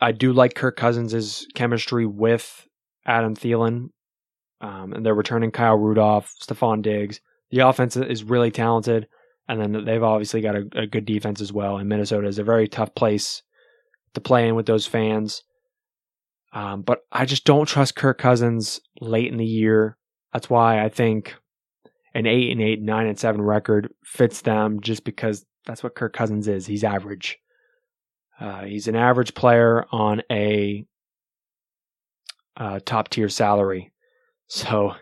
I 0.00 0.12
do 0.12 0.32
like 0.32 0.54
Kirk 0.54 0.76
Cousins' 0.76 1.46
chemistry 1.54 2.06
with 2.06 2.66
Adam 3.06 3.34
Thielen. 3.34 3.90
Um, 4.60 4.92
and 4.92 5.04
they're 5.04 5.14
returning 5.14 5.50
Kyle 5.50 5.76
Rudolph, 5.76 6.32
Stefon 6.40 6.82
Diggs. 6.82 7.20
The 7.50 7.60
offense 7.60 7.96
is 7.96 8.22
really 8.22 8.52
talented, 8.52 9.08
and 9.48 9.60
then 9.60 9.84
they've 9.84 10.02
obviously 10.02 10.40
got 10.40 10.54
a, 10.54 10.68
a 10.76 10.86
good 10.86 11.04
defense 11.04 11.40
as 11.40 11.52
well. 11.52 11.78
And 11.78 11.88
Minnesota 11.88 12.28
is 12.28 12.38
a 12.38 12.44
very 12.44 12.68
tough 12.68 12.94
place 12.94 13.42
to 14.14 14.20
play 14.20 14.46
in 14.46 14.54
with 14.54 14.66
those 14.66 14.86
fans. 14.86 15.42
Um, 16.52 16.82
but 16.82 17.00
I 17.10 17.24
just 17.24 17.44
don't 17.44 17.66
trust 17.66 17.96
Kirk 17.96 18.18
Cousins 18.18 18.80
late 19.00 19.30
in 19.30 19.38
the 19.38 19.46
year. 19.46 19.96
That's 20.32 20.50
why 20.50 20.84
I 20.84 20.88
think 20.88 21.34
an 22.14 22.26
eight 22.26 22.50
and 22.50 22.60
eight, 22.60 22.80
nine 22.80 23.06
and 23.06 23.18
seven 23.18 23.40
record 23.40 23.92
fits 24.04 24.42
them, 24.42 24.80
just 24.80 25.04
because 25.04 25.44
that's 25.66 25.82
what 25.82 25.94
Kirk 25.94 26.12
Cousins 26.12 26.48
is. 26.48 26.66
He's 26.66 26.84
average. 26.84 27.38
Uh, 28.38 28.64
he's 28.64 28.88
an 28.88 28.96
average 28.96 29.34
player 29.34 29.86
on 29.92 30.22
a 30.30 30.84
uh, 32.56 32.80
top 32.84 33.08
tier 33.08 33.28
salary. 33.28 33.92
So 34.48 34.92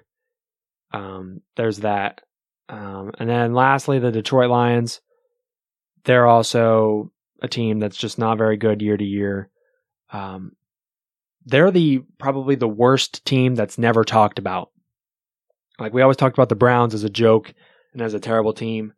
um, 0.93 1.41
there's 1.57 1.79
that. 1.79 2.21
Um, 2.69 3.13
and 3.19 3.29
then 3.29 3.55
lastly, 3.55 3.99
the 3.99 4.13
Detroit 4.13 4.51
Lions. 4.51 5.01
They're 6.05 6.27
also 6.27 7.13
a 7.43 7.49
team 7.49 7.79
that's 7.79 7.97
just 7.97 8.19
not 8.19 8.39
very 8.39 8.57
good 8.57 8.81
year 8.81 8.97
to 8.97 9.05
year. 9.05 9.51
Um, 10.13 10.53
they're 11.51 11.71
the 11.71 12.03
probably 12.19 12.55
the 12.55 12.69
worst 12.69 13.25
team 13.25 13.55
that's 13.55 13.79
never 13.79 14.05
talked 14.05 14.39
about. 14.39 14.71
Like 15.79 15.93
we 15.93 16.03
always 16.03 16.17
talked 16.17 16.37
about 16.37 16.49
the 16.49 16.55
Browns 16.55 16.95
as 16.95 17.05
a 17.05 17.11
joke 17.11 17.53
and 17.93 18.03
as 18.03 18.15
a 18.15 18.21
terrible 18.21 18.53
team. 18.53 18.93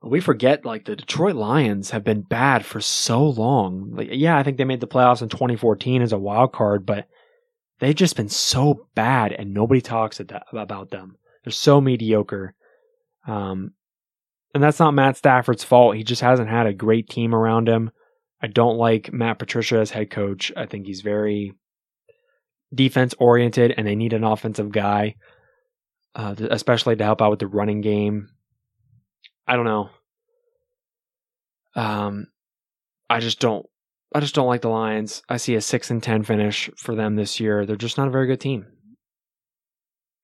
But 0.00 0.10
we 0.10 0.20
forget 0.20 0.64
like 0.64 0.84
the 0.84 0.96
Detroit 0.96 1.34
Lions 1.34 1.90
have 1.90 2.04
been 2.04 2.22
bad 2.22 2.64
for 2.64 2.80
so 2.80 3.24
long. 3.28 3.90
Like, 3.94 4.08
yeah, 4.12 4.38
I 4.38 4.42
think 4.42 4.56
they 4.56 4.64
made 4.64 4.80
the 4.80 4.86
playoffs 4.86 5.22
in 5.22 5.28
2014 5.28 6.02
as 6.02 6.12
a 6.12 6.18
wild 6.18 6.52
card, 6.52 6.86
but 6.86 7.06
they've 7.80 7.94
just 7.94 8.16
been 8.16 8.28
so 8.28 8.86
bad 8.94 9.32
and 9.32 9.52
nobody 9.52 9.80
talks 9.80 10.20
about 10.20 10.90
them. 10.90 11.16
They're 11.44 11.52
so 11.52 11.80
mediocre. 11.80 12.54
Um, 13.26 13.72
and 14.54 14.62
that's 14.62 14.78
not 14.78 14.94
Matt 14.94 15.16
Stafford's 15.16 15.64
fault. 15.64 15.96
He 15.96 16.04
just 16.04 16.22
hasn't 16.22 16.48
had 16.48 16.66
a 16.66 16.72
great 16.72 17.08
team 17.08 17.34
around 17.34 17.68
him. 17.68 17.90
I 18.40 18.46
don't 18.46 18.76
like 18.76 19.12
Matt 19.12 19.38
Patricia 19.38 19.78
as 19.78 19.90
head 19.90 20.10
coach. 20.10 20.52
I 20.56 20.66
think 20.66 20.86
he's 20.86 21.00
very 21.00 21.54
defense 22.74 23.14
oriented 23.18 23.74
and 23.76 23.86
they 23.86 23.96
need 23.96 24.12
an 24.12 24.24
offensive 24.24 24.70
guy, 24.70 25.16
uh, 26.14 26.34
especially 26.50 26.96
to 26.96 27.04
help 27.04 27.20
out 27.20 27.30
with 27.30 27.40
the 27.40 27.46
running 27.46 27.80
game. 27.80 28.28
I 29.46 29.56
don't 29.56 29.64
know. 29.64 29.90
Um, 31.74 32.26
I 33.08 33.20
just 33.20 33.40
don't. 33.40 33.66
I 34.14 34.20
just 34.20 34.34
don't 34.34 34.46
like 34.46 34.62
the 34.62 34.68
Lions. 34.68 35.22
I 35.28 35.36
see 35.36 35.54
a 35.54 35.60
six 35.60 35.90
and 35.90 36.02
ten 36.02 36.22
finish 36.22 36.70
for 36.76 36.94
them 36.94 37.16
this 37.16 37.40
year. 37.40 37.66
They're 37.66 37.76
just 37.76 37.98
not 37.98 38.08
a 38.08 38.10
very 38.10 38.26
good 38.26 38.40
team. 38.40 38.66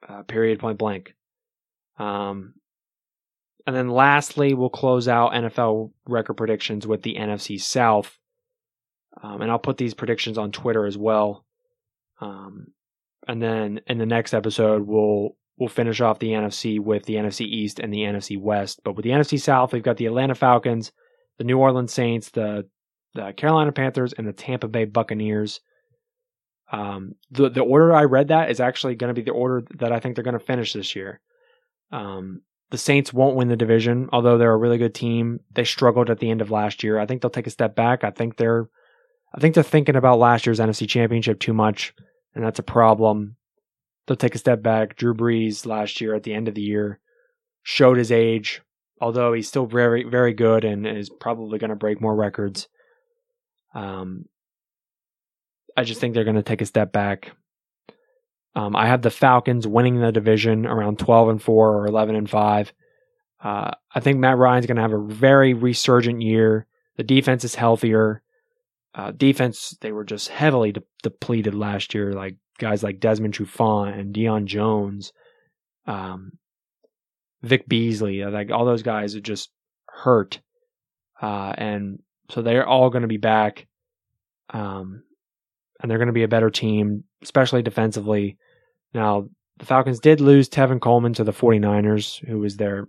Uh, 0.06 0.22
period. 0.22 0.58
Point 0.58 0.78
blank. 0.78 1.14
Um, 1.98 2.54
and 3.66 3.74
then 3.74 3.88
lastly, 3.88 4.54
we'll 4.54 4.68
close 4.68 5.08
out 5.08 5.32
NFL 5.32 5.90
record 6.06 6.34
predictions 6.34 6.86
with 6.86 7.02
the 7.02 7.16
NFC 7.16 7.60
South. 7.60 8.18
Um, 9.22 9.40
and 9.40 9.50
I'll 9.50 9.58
put 9.58 9.78
these 9.78 9.94
predictions 9.94 10.36
on 10.36 10.52
Twitter 10.52 10.84
as 10.84 10.98
well. 10.98 11.44
Um, 12.20 12.68
and 13.26 13.40
then 13.40 13.80
in 13.86 13.98
the 13.98 14.06
next 14.06 14.34
episode, 14.34 14.86
we'll 14.86 15.36
we'll 15.56 15.68
finish 15.68 16.00
off 16.00 16.18
the 16.18 16.30
NFC 16.30 16.78
with 16.78 17.04
the 17.04 17.14
NFC 17.14 17.46
East 17.46 17.78
and 17.78 17.92
the 17.92 18.00
NFC 18.00 18.38
West. 18.38 18.80
But 18.84 18.96
with 18.96 19.04
the 19.04 19.12
NFC 19.12 19.40
South, 19.40 19.72
we've 19.72 19.82
got 19.82 19.96
the 19.96 20.06
Atlanta 20.06 20.34
Falcons, 20.34 20.92
the 21.38 21.44
New 21.44 21.58
Orleans 21.58 21.92
Saints, 21.92 22.30
the 22.30 22.68
the 23.14 23.32
Carolina 23.32 23.72
Panthers, 23.72 24.12
and 24.12 24.26
the 24.26 24.32
Tampa 24.32 24.68
Bay 24.68 24.84
Buccaneers. 24.84 25.60
Um, 26.70 27.14
the 27.30 27.48
the 27.48 27.62
order 27.62 27.94
I 27.94 28.04
read 28.04 28.28
that 28.28 28.50
is 28.50 28.60
actually 28.60 28.96
going 28.96 29.14
to 29.14 29.18
be 29.18 29.24
the 29.24 29.30
order 29.30 29.64
that 29.78 29.92
I 29.92 30.00
think 30.00 30.14
they're 30.16 30.24
going 30.24 30.38
to 30.38 30.44
finish 30.44 30.72
this 30.72 30.94
year. 30.94 31.20
Um, 31.92 32.42
the 32.70 32.78
Saints 32.78 33.12
won't 33.12 33.36
win 33.36 33.48
the 33.48 33.56
division, 33.56 34.08
although 34.12 34.38
they're 34.38 34.52
a 34.52 34.56
really 34.56 34.78
good 34.78 34.94
team. 34.94 35.40
They 35.52 35.64
struggled 35.64 36.10
at 36.10 36.18
the 36.18 36.30
end 36.30 36.40
of 36.40 36.50
last 36.50 36.82
year. 36.82 36.98
I 36.98 37.06
think 37.06 37.22
they'll 37.22 37.30
take 37.30 37.46
a 37.46 37.50
step 37.50 37.76
back. 37.76 38.04
I 38.04 38.10
think 38.10 38.36
they're 38.36 38.68
I 39.34 39.40
think 39.40 39.54
they're 39.54 39.64
thinking 39.64 39.96
about 39.96 40.18
last 40.18 40.46
year's 40.46 40.60
NFC 40.60 40.88
Championship 40.88 41.40
too 41.40 41.52
much, 41.52 41.92
and 42.34 42.44
that's 42.44 42.60
a 42.60 42.64
problem 42.64 43.36
they'll 44.06 44.16
take 44.16 44.34
a 44.34 44.38
step 44.38 44.62
back. 44.62 44.96
Drew 44.96 45.14
Brees 45.14 45.66
last 45.66 46.00
year 46.00 46.14
at 46.14 46.22
the 46.22 46.34
end 46.34 46.48
of 46.48 46.54
the 46.54 46.62
year 46.62 47.00
showed 47.62 47.96
his 47.96 48.12
age, 48.12 48.62
although 49.00 49.32
he's 49.32 49.48
still 49.48 49.66
very, 49.66 50.04
very 50.04 50.34
good 50.34 50.64
and 50.64 50.86
is 50.86 51.10
probably 51.10 51.58
going 51.58 51.70
to 51.70 51.76
break 51.76 52.00
more 52.00 52.14
records. 52.14 52.68
Um, 53.74 54.26
I 55.76 55.84
just 55.84 56.00
think 56.00 56.14
they're 56.14 56.24
going 56.24 56.36
to 56.36 56.42
take 56.42 56.62
a 56.62 56.66
step 56.66 56.92
back. 56.92 57.32
Um, 58.56 58.76
I 58.76 58.86
have 58.86 59.02
the 59.02 59.10
Falcons 59.10 59.66
winning 59.66 60.00
the 60.00 60.12
division 60.12 60.66
around 60.66 60.98
12 60.98 61.28
and 61.28 61.42
4 61.42 61.76
or 61.76 61.86
11 61.86 62.14
and 62.14 62.30
5. 62.30 62.72
Uh, 63.42 63.70
I 63.94 64.00
think 64.00 64.18
Matt 64.18 64.38
Ryan's 64.38 64.66
going 64.66 64.76
to 64.76 64.82
have 64.82 64.92
a 64.92 64.98
very 64.98 65.54
resurgent 65.54 66.22
year. 66.22 66.66
The 66.96 67.02
defense 67.02 67.44
is 67.44 67.56
healthier. 67.56 68.22
Uh, 68.94 69.10
defense, 69.10 69.76
they 69.80 69.90
were 69.90 70.04
just 70.04 70.28
heavily 70.28 70.72
de- 70.72 70.82
depleted 71.02 71.54
last 71.54 71.94
year. 71.94 72.12
Like 72.12 72.36
guys 72.58 72.82
like 72.82 73.00
Desmond 73.00 73.34
Trufant 73.34 73.98
and 73.98 74.14
Deion 74.14 74.44
Jones, 74.44 75.12
um, 75.86 76.32
Vic 77.42 77.68
Beasley, 77.68 78.22
uh, 78.22 78.30
like 78.30 78.50
all 78.50 78.64
those 78.64 78.82
guys 78.82 79.16
are 79.16 79.20
just 79.20 79.50
hurt. 79.88 80.40
Uh, 81.20 81.52
and 81.58 81.98
so 82.30 82.40
they're 82.40 82.66
all 82.66 82.90
going 82.90 83.02
to 83.02 83.08
be 83.08 83.16
back. 83.16 83.66
Um, 84.50 85.02
and 85.80 85.90
they're 85.90 85.98
going 85.98 86.06
to 86.06 86.12
be 86.12 86.22
a 86.22 86.28
better 86.28 86.50
team, 86.50 87.04
especially 87.22 87.62
defensively. 87.62 88.36
Now, 88.92 89.28
the 89.58 89.66
Falcons 89.66 90.00
did 90.00 90.20
lose 90.20 90.48
Tevin 90.48 90.80
Coleman 90.80 91.14
to 91.14 91.24
the 91.24 91.32
49ers, 91.32 92.24
who 92.26 92.38
was 92.38 92.56
their 92.56 92.88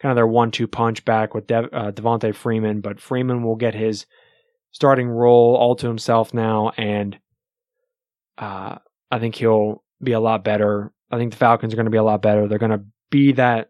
kind 0.00 0.10
of 0.10 0.16
their 0.16 0.26
one 0.26 0.50
two 0.50 0.66
punch 0.66 1.04
back 1.04 1.34
with 1.34 1.46
De- 1.46 1.74
uh, 1.74 1.92
Devonta 1.92 2.34
Freeman, 2.34 2.80
but 2.80 3.00
Freeman 3.00 3.42
will 3.42 3.56
get 3.56 3.74
his 3.74 4.06
starting 4.72 5.08
role 5.08 5.56
all 5.56 5.76
to 5.76 5.86
himself 5.86 6.34
now. 6.34 6.72
And 6.76 7.18
uh, 8.38 8.76
I 9.10 9.18
think 9.18 9.36
he'll 9.36 9.82
be 10.02 10.12
a 10.12 10.20
lot 10.20 10.44
better. 10.44 10.92
I 11.10 11.16
think 11.16 11.30
the 11.30 11.38
Falcons 11.38 11.72
are 11.72 11.76
going 11.76 11.86
to 11.86 11.90
be 11.90 11.96
a 11.96 12.02
lot 12.02 12.22
better. 12.22 12.46
They're 12.46 12.58
going 12.58 12.72
to 12.72 12.84
be 13.10 13.32
that 13.32 13.68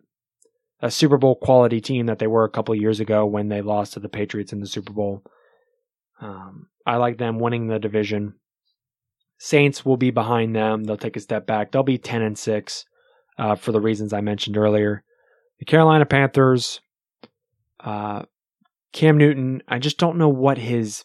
a 0.80 0.90
Super 0.90 1.16
Bowl 1.16 1.36
quality 1.36 1.80
team 1.80 2.06
that 2.06 2.18
they 2.18 2.26
were 2.26 2.44
a 2.44 2.50
couple 2.50 2.74
years 2.74 3.00
ago 3.00 3.24
when 3.24 3.48
they 3.48 3.62
lost 3.62 3.94
to 3.94 4.00
the 4.00 4.08
Patriots 4.08 4.52
in 4.52 4.60
the 4.60 4.66
Super 4.66 4.92
Bowl. 4.92 5.22
Um, 6.20 6.68
I 6.86 6.96
like 6.96 7.18
them 7.18 7.38
winning 7.40 7.66
the 7.66 7.78
division. 7.78 8.34
Saints 9.38 9.84
will 9.84 9.96
be 9.96 10.10
behind 10.10 10.54
them. 10.54 10.84
They'll 10.84 10.96
take 10.96 11.16
a 11.16 11.20
step 11.20 11.46
back. 11.46 11.72
They'll 11.72 11.82
be 11.82 11.98
ten 11.98 12.22
and 12.22 12.38
six 12.38 12.84
uh, 13.38 13.56
for 13.56 13.72
the 13.72 13.80
reasons 13.80 14.12
I 14.12 14.20
mentioned 14.20 14.56
earlier. 14.56 15.02
The 15.58 15.64
Carolina 15.64 16.06
Panthers, 16.06 16.80
uh, 17.80 18.22
Cam 18.92 19.18
Newton. 19.18 19.62
I 19.68 19.78
just 19.78 19.98
don't 19.98 20.18
know 20.18 20.28
what 20.28 20.58
his 20.58 21.04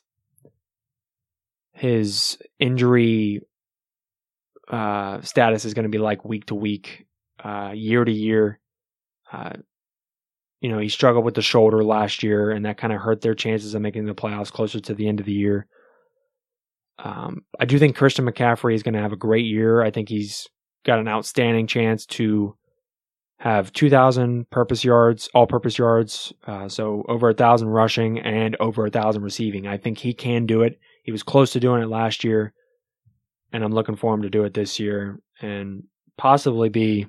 his 1.74 2.38
injury 2.60 3.42
uh, 4.70 5.22
status 5.22 5.66
is 5.66 5.74
going 5.74 5.84
to 5.84 5.90
be 5.90 5.98
like 5.98 6.24
week 6.24 6.46
to 6.46 6.56
week, 6.56 7.06
uh, 7.44 7.72
year 7.74 8.06
to 8.06 8.12
year. 8.12 8.60
You 10.62 10.70
know, 10.70 10.80
he 10.80 10.90
struggled 10.90 11.26
with 11.26 11.34
the 11.34 11.42
shoulder 11.42 11.84
last 11.84 12.24
year, 12.24 12.52
and 12.52 12.66
that 12.66 12.78
kind 12.78 12.94
of 12.94 13.02
hurt 13.02 13.22
their 13.22 13.36
chances 13.36 13.74
of 13.74 13.82
making 13.82 14.06
the 14.06 14.14
playoffs 14.14 14.52
closer 14.52 14.80
to 14.80 14.94
the 14.94 15.08
end 15.08 15.20
of 15.20 15.26
the 15.26 15.34
year. 15.34 15.68
Um, 17.00 17.42
I 17.60 17.66
do 17.66 17.80
think 17.80 17.96
Christian 17.96 18.26
McCaffrey 18.26 18.76
is 18.76 18.84
going 18.84 18.94
to 18.94 19.02
have 19.02 19.12
a 19.12 19.18
great 19.18 19.46
year. 19.46 19.82
I 19.82 19.90
think 19.90 20.08
he's 20.08 20.48
got 20.86 21.00
an 21.00 21.08
outstanding 21.08 21.66
chance 21.66 22.06
to 22.06 22.56
have 23.40 23.74
2,000 23.74 24.48
purpose 24.52 24.84
yards, 24.84 25.28
all 25.34 25.48
purpose 25.48 25.80
yards, 25.80 26.32
uh, 26.46 26.70
so 26.70 27.04
over 27.08 27.30
a 27.30 27.34
thousand 27.34 27.70
rushing 27.70 28.20
and 28.20 28.56
over 28.60 28.86
a 28.86 28.92
thousand 28.92 29.24
receiving. 29.24 29.66
I 29.66 29.78
think 29.78 29.98
he 29.98 30.14
can 30.14 30.46
do 30.46 30.62
it. 30.62 30.80
He 31.04 31.12
was 31.12 31.24
close 31.24 31.52
to 31.54 31.60
doing 31.60 31.82
it 31.82 31.90
last 31.90 32.24
year 32.24 32.54
and 33.54 33.64
I'm 33.64 33.74
looking 33.74 33.96
for 33.96 34.14
him 34.14 34.22
to 34.22 34.30
do 34.30 34.44
it 34.44 34.54
this 34.54 34.80
year 34.80 35.20
and 35.42 35.84
possibly 36.18 36.70
be 36.70 37.08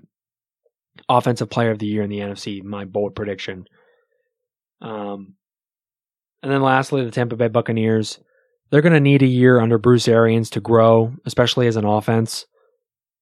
offensive 1.08 1.50
player 1.50 1.70
of 1.70 1.78
the 1.78 1.86
year 1.86 2.02
in 2.02 2.10
the 2.10 2.20
NFC. 2.20 2.62
My 2.62 2.84
bold 2.84 3.14
prediction. 3.14 3.66
Um, 4.80 5.34
and 6.42 6.50
then 6.50 6.62
lastly, 6.62 7.04
the 7.04 7.10
Tampa 7.10 7.36
Bay 7.36 7.48
Buccaneers. 7.48 8.18
They're 8.70 8.82
going 8.82 8.94
to 8.94 9.00
need 9.00 9.22
a 9.22 9.26
year 9.26 9.60
under 9.60 9.76
Bruce 9.76 10.08
Arians 10.08 10.48
to 10.50 10.60
grow, 10.60 11.14
especially 11.26 11.66
as 11.66 11.76
an 11.76 11.84
offense. 11.84 12.46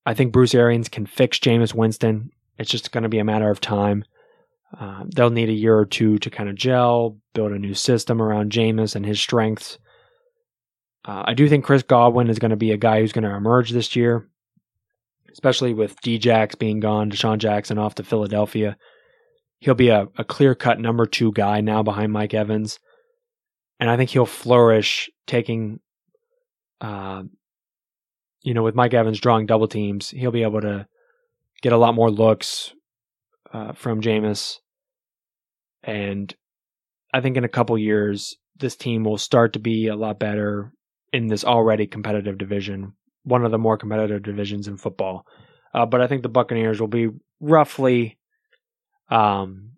I 0.06 0.14
think 0.14 0.32
Bruce 0.32 0.54
Arians 0.54 0.88
can 0.88 1.06
fix 1.06 1.38
Jameis 1.38 1.74
Winston. 1.74 2.30
It's 2.58 2.70
just 2.70 2.92
going 2.92 3.02
to 3.02 3.08
be 3.08 3.18
a 3.18 3.24
matter 3.24 3.50
of 3.50 3.60
time. 3.60 4.04
Uh, 4.78 5.04
they'll 5.14 5.30
need 5.30 5.48
a 5.48 5.52
year 5.52 5.76
or 5.76 5.86
two 5.86 6.18
to 6.18 6.30
kind 6.30 6.48
of 6.48 6.54
gel, 6.54 7.18
build 7.34 7.52
a 7.52 7.58
new 7.58 7.74
system 7.74 8.22
around 8.22 8.52
Jameis 8.52 8.94
and 8.94 9.04
his 9.04 9.20
strengths. 9.20 9.78
Uh, 11.04 11.24
I 11.26 11.34
do 11.34 11.48
think 11.48 11.64
Chris 11.64 11.82
Godwin 11.82 12.30
is 12.30 12.38
going 12.38 12.50
to 12.50 12.56
be 12.56 12.70
a 12.70 12.76
guy 12.76 13.00
who's 13.00 13.12
going 13.12 13.24
to 13.24 13.34
emerge 13.34 13.70
this 13.70 13.96
year, 13.96 14.28
especially 15.32 15.74
with 15.74 16.00
Djax 16.00 16.58
being 16.58 16.80
gone, 16.80 17.10
DeSean 17.10 17.38
Jackson 17.38 17.78
off 17.78 17.94
to 17.96 18.02
Philadelphia. 18.02 18.76
He'll 19.58 19.74
be 19.74 19.88
a, 19.88 20.06
a 20.16 20.24
clear 20.24 20.54
cut 20.54 20.80
number 20.80 21.06
two 21.06 21.32
guy 21.32 21.60
now 21.60 21.82
behind 21.82 22.12
Mike 22.12 22.34
Evans. 22.34 22.78
And 23.78 23.88
I 23.88 23.96
think 23.96 24.10
he'll 24.10 24.26
flourish 24.26 25.10
taking, 25.26 25.80
uh, 26.80 27.22
you 28.42 28.54
know, 28.54 28.62
with 28.62 28.74
Mike 28.74 28.94
Evans 28.94 29.20
drawing 29.20 29.46
double 29.46 29.68
teams, 29.68 30.10
he'll 30.10 30.30
be 30.30 30.42
able 30.42 30.60
to 30.60 30.86
get 31.62 31.72
a 31.72 31.78
lot 31.78 31.94
more 31.94 32.10
looks 32.10 32.72
uh, 33.52 33.72
from 33.72 34.00
Jameis. 34.00 34.56
And 35.82 36.34
I 37.12 37.20
think 37.20 37.36
in 37.36 37.44
a 37.44 37.48
couple 37.48 37.76
years, 37.78 38.36
this 38.56 38.76
team 38.76 39.04
will 39.04 39.18
start 39.18 39.54
to 39.54 39.58
be 39.58 39.88
a 39.88 39.96
lot 39.96 40.18
better 40.18 40.72
in 41.12 41.26
this 41.26 41.44
already 41.44 41.86
competitive 41.86 42.38
division, 42.38 42.92
one 43.24 43.44
of 43.44 43.50
the 43.50 43.58
more 43.58 43.76
competitive 43.76 44.22
divisions 44.22 44.68
in 44.68 44.76
football. 44.76 45.26
Uh, 45.72 45.86
but 45.86 46.00
I 46.00 46.06
think 46.06 46.22
the 46.22 46.28
Buccaneers 46.28 46.80
will 46.80 46.88
be 46.88 47.08
roughly, 47.40 48.18
um, 49.08 49.72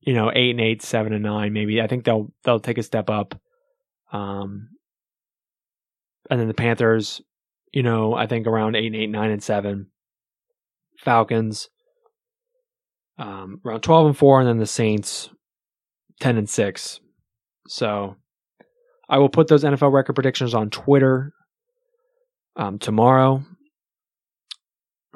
you 0.00 0.14
know, 0.14 0.30
eight 0.34 0.50
and 0.50 0.60
eight, 0.60 0.82
seven 0.82 1.12
and 1.12 1.22
nine, 1.22 1.52
maybe. 1.52 1.80
I 1.80 1.86
think 1.86 2.04
they'll 2.04 2.32
they'll 2.44 2.60
take 2.60 2.78
a 2.78 2.82
step 2.82 3.08
up. 3.08 3.40
Um, 4.12 4.68
and 6.28 6.40
then 6.40 6.48
the 6.48 6.54
Panthers, 6.54 7.22
you 7.72 7.82
know, 7.82 8.14
I 8.14 8.26
think 8.26 8.46
around 8.46 8.76
eight 8.76 8.86
and 8.86 8.96
eight, 8.96 9.10
nine 9.10 9.30
and 9.30 9.42
seven. 9.42 9.88
Falcons, 10.98 11.68
um, 13.18 13.60
around 13.64 13.80
twelve 13.80 14.06
and 14.06 14.16
four, 14.16 14.38
and 14.38 14.48
then 14.48 14.58
the 14.58 14.66
Saints, 14.66 15.30
ten 16.20 16.36
and 16.36 16.48
six. 16.48 17.00
So, 17.66 18.16
I 19.08 19.18
will 19.18 19.28
put 19.28 19.48
those 19.48 19.64
NFL 19.64 19.92
record 19.92 20.14
predictions 20.14 20.54
on 20.54 20.70
Twitter 20.70 21.32
um, 22.56 22.78
tomorrow 22.78 23.44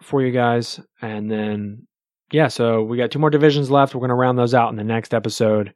for 0.03 0.23
you 0.23 0.33
guys, 0.33 0.81
and 1.01 1.31
then 1.31 1.87
yeah, 2.33 2.49
so 2.49 2.83
we 2.83 2.97
got 2.97 3.11
two 3.11 3.19
more 3.19 3.31
divisions 3.31 3.71
left. 3.71 3.95
We're 3.95 4.01
going 4.01 4.09
to 4.09 4.15
round 4.15 4.39
those 4.39 4.55
out 4.55 4.71
in 4.71 4.77
the 4.77 4.85
next 4.85 5.15
episode 5.15 5.75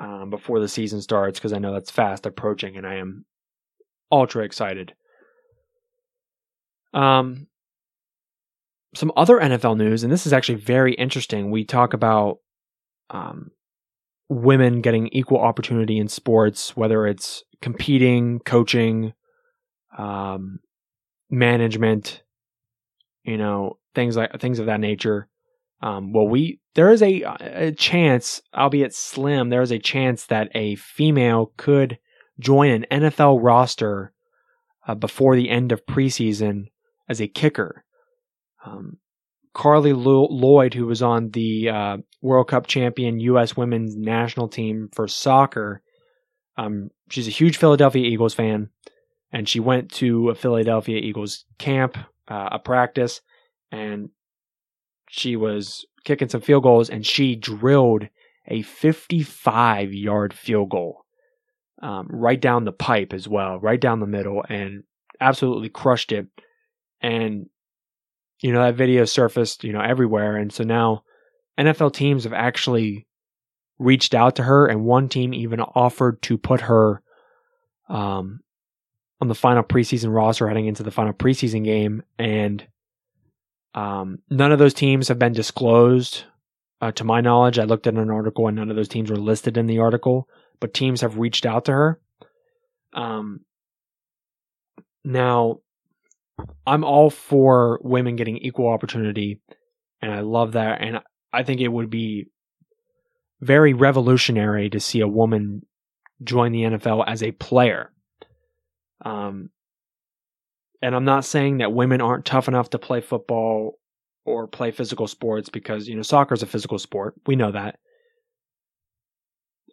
um, 0.00 0.30
before 0.30 0.60
the 0.60 0.68
season 0.68 1.02
starts 1.02 1.38
because 1.38 1.52
I 1.52 1.58
know 1.58 1.72
that's 1.72 1.90
fast 1.90 2.26
approaching, 2.26 2.76
and 2.76 2.86
I 2.86 2.96
am 2.96 3.24
ultra 4.10 4.44
excited. 4.44 4.94
Um, 6.94 7.48
some 8.94 9.12
other 9.16 9.38
NFL 9.38 9.76
news, 9.76 10.02
and 10.02 10.12
this 10.12 10.26
is 10.26 10.32
actually 10.32 10.56
very 10.56 10.94
interesting. 10.94 11.50
We 11.50 11.64
talk 11.64 11.92
about 11.92 12.38
um, 13.10 13.50
women 14.28 14.80
getting 14.80 15.08
equal 15.08 15.40
opportunity 15.40 15.98
in 15.98 16.08
sports, 16.08 16.76
whether 16.76 17.06
it's 17.06 17.42
competing, 17.60 18.40
coaching, 18.40 19.12
um, 19.96 20.60
management, 21.30 22.22
you 23.22 23.36
know, 23.36 23.78
things 23.94 24.16
like 24.16 24.40
things 24.40 24.58
of 24.58 24.66
that 24.66 24.80
nature. 24.80 25.28
Um, 25.80 26.12
well, 26.12 26.26
we 26.26 26.60
there 26.74 26.90
is 26.90 27.02
a, 27.02 27.22
a 27.40 27.72
chance, 27.72 28.40
albeit 28.54 28.94
slim, 28.94 29.48
there 29.48 29.62
is 29.62 29.72
a 29.72 29.78
chance 29.78 30.26
that 30.26 30.48
a 30.54 30.76
female 30.76 31.52
could 31.56 31.98
join 32.38 32.70
an 32.70 32.86
NFL 32.90 33.40
roster 33.42 34.12
uh, 34.86 34.94
before 34.94 35.36
the 35.36 35.50
end 35.50 35.72
of 35.72 35.86
preseason 35.86 36.66
as 37.08 37.20
a 37.20 37.28
kicker. 37.28 37.84
Um, 38.64 38.98
Carli 39.54 39.92
Lloyd, 39.92 40.74
who 40.74 40.86
was 40.86 41.02
on 41.02 41.30
the 41.30 41.68
uh, 41.68 41.96
World 42.22 42.48
Cup 42.48 42.66
champion 42.66 43.18
U.S. 43.20 43.56
women's 43.56 43.96
national 43.96 44.48
team 44.48 44.88
for 44.92 45.08
soccer, 45.08 45.82
um, 46.56 46.90
she's 47.10 47.28
a 47.28 47.32
huge 47.32 47.56
Philadelphia 47.56 48.06
Eagles 48.06 48.34
fan, 48.34 48.70
and 49.32 49.48
she 49.48 49.60
went 49.60 49.90
to 49.92 50.30
a 50.30 50.34
Philadelphia 50.34 50.98
Eagles 50.98 51.44
camp, 51.58 51.96
uh, 52.28 52.48
a 52.52 52.58
practice, 52.58 53.20
and 53.70 54.10
she 55.08 55.36
was 55.36 55.86
kicking 56.04 56.28
some 56.28 56.40
field 56.40 56.62
goals 56.62 56.88
and 56.88 57.04
she 57.04 57.36
drilled 57.36 58.08
a 58.46 58.62
55 58.62 59.92
yard 59.92 60.32
field 60.32 60.70
goal 60.70 61.04
um, 61.82 62.08
right 62.10 62.40
down 62.40 62.64
the 62.64 62.72
pipe 62.72 63.12
as 63.12 63.28
well, 63.28 63.58
right 63.58 63.80
down 63.80 64.00
the 64.00 64.06
middle, 64.06 64.42
and 64.48 64.84
absolutely 65.20 65.68
crushed 65.68 66.12
it. 66.12 66.26
And, 67.00 67.46
you 68.40 68.52
know, 68.52 68.62
that 68.62 68.74
video 68.74 69.04
surfaced, 69.04 69.64
you 69.64 69.72
know, 69.72 69.80
everywhere. 69.80 70.36
And 70.36 70.52
so 70.52 70.64
now 70.64 71.04
NFL 71.58 71.92
teams 71.92 72.24
have 72.24 72.32
actually 72.32 73.06
reached 73.78 74.14
out 74.14 74.36
to 74.36 74.42
her, 74.42 74.66
and 74.66 74.84
one 74.84 75.08
team 75.08 75.32
even 75.32 75.60
offered 75.60 76.20
to 76.22 76.36
put 76.36 76.62
her 76.62 77.02
um, 77.88 78.40
on 79.20 79.28
the 79.28 79.34
final 79.34 79.62
preseason 79.62 80.14
roster 80.14 80.48
heading 80.48 80.66
into 80.66 80.82
the 80.82 80.90
final 80.90 81.12
preseason 81.12 81.64
game. 81.64 82.02
And 82.18 82.66
um, 83.74 84.18
none 84.30 84.52
of 84.52 84.58
those 84.58 84.74
teams 84.74 85.08
have 85.08 85.18
been 85.18 85.32
disclosed. 85.32 86.24
Uh, 86.80 86.92
to 86.92 87.04
my 87.04 87.20
knowledge, 87.20 87.58
I 87.58 87.64
looked 87.64 87.88
at 87.88 87.94
an 87.94 88.10
article 88.10 88.46
and 88.46 88.56
none 88.56 88.70
of 88.70 88.76
those 88.76 88.88
teams 88.88 89.10
were 89.10 89.16
listed 89.16 89.56
in 89.56 89.66
the 89.66 89.80
article, 89.80 90.28
but 90.60 90.74
teams 90.74 91.00
have 91.00 91.18
reached 91.18 91.44
out 91.44 91.64
to 91.64 91.72
her. 91.72 92.00
Um, 92.92 93.40
now, 95.04 95.58
I'm 96.66 96.84
all 96.84 97.10
for 97.10 97.80
women 97.82 98.14
getting 98.14 98.38
equal 98.38 98.68
opportunity, 98.68 99.40
and 100.00 100.12
I 100.12 100.20
love 100.20 100.52
that. 100.52 100.80
And 100.80 101.00
I 101.32 101.42
think 101.42 101.60
it 101.60 101.68
would 101.68 101.90
be 101.90 102.28
very 103.40 103.74
revolutionary 103.74 104.70
to 104.70 104.80
see 104.80 105.00
a 105.00 105.08
woman 105.08 105.62
join 106.22 106.52
the 106.52 106.62
NFL 106.62 107.04
as 107.06 107.22
a 107.22 107.32
player. 107.32 107.92
Um, 109.04 109.50
and 110.82 110.94
I'm 110.94 111.04
not 111.04 111.24
saying 111.24 111.58
that 111.58 111.72
women 111.72 112.00
aren't 112.00 112.24
tough 112.24 112.48
enough 112.48 112.70
to 112.70 112.78
play 112.78 113.00
football 113.00 113.78
or 114.24 114.46
play 114.46 114.70
physical 114.70 115.06
sports 115.06 115.48
because, 115.48 115.88
you 115.88 115.96
know, 115.96 116.02
soccer 116.02 116.34
is 116.34 116.42
a 116.42 116.46
physical 116.46 116.78
sport. 116.78 117.14
We 117.26 117.36
know 117.36 117.50
that. 117.50 117.78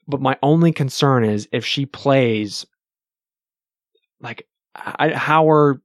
But 0.07 0.21
my 0.21 0.37
only 0.41 0.71
concern 0.71 1.23
is 1.23 1.47
if 1.51 1.65
she 1.65 1.85
plays, 1.85 2.65
like, 4.19 4.47
how 4.73 5.49
are 5.49 5.81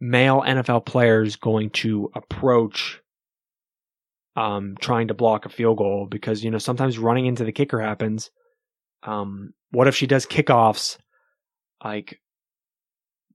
male 0.00 0.42
NFL 0.42 0.86
players 0.86 1.36
going 1.36 1.70
to 1.70 2.10
approach 2.14 3.00
um, 4.36 4.76
trying 4.80 5.08
to 5.08 5.14
block 5.14 5.46
a 5.46 5.50
field 5.50 5.78
goal? 5.78 6.06
Because, 6.10 6.44
you 6.44 6.50
know, 6.50 6.58
sometimes 6.58 6.98
running 6.98 7.26
into 7.26 7.44
the 7.44 7.52
kicker 7.52 7.80
happens. 7.80 8.30
Um, 9.02 9.52
what 9.70 9.88
if 9.88 9.96
she 9.96 10.06
does 10.06 10.26
kickoffs? 10.26 10.98
Like, 11.82 12.20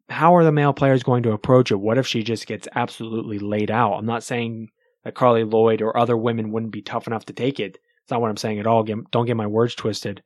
how 0.10 0.36
are 0.36 0.43
the 0.43 0.52
male 0.52 0.74
players 0.74 1.04
going 1.04 1.24
to 1.24 1.34
approach 1.34 1.72
it? 1.72 1.80
What 1.80 1.98
if 1.98 2.08
she 2.08 2.24
just 2.24 2.48
gets 2.48 2.67
absolutely 2.76 3.39
laid 3.39 3.70
out? 3.70 3.93
I'm 3.96 4.06
not 4.06 4.24
saying 4.24 4.70
that 5.04 5.15
Carli 5.15 5.43
Lloyd 5.43 5.82
or 5.82 5.98
other 5.98 6.15
women 6.15 6.52
wouldn't 6.52 6.72
be 6.72 6.82
tough 6.82 7.08
enough 7.08 7.26
to 7.26 7.34
take 7.34 7.60
it. 7.60 7.78
It's 8.04 8.12
not 8.12 8.22
what 8.22 8.30
I'm 8.30 8.38
saying 8.38 8.60
at 8.60 8.67
all. 8.67 8.84
Don't 8.84 9.26
get 9.26 9.36
my 9.36 9.48
words 9.48 9.76
twisted. 9.76 10.24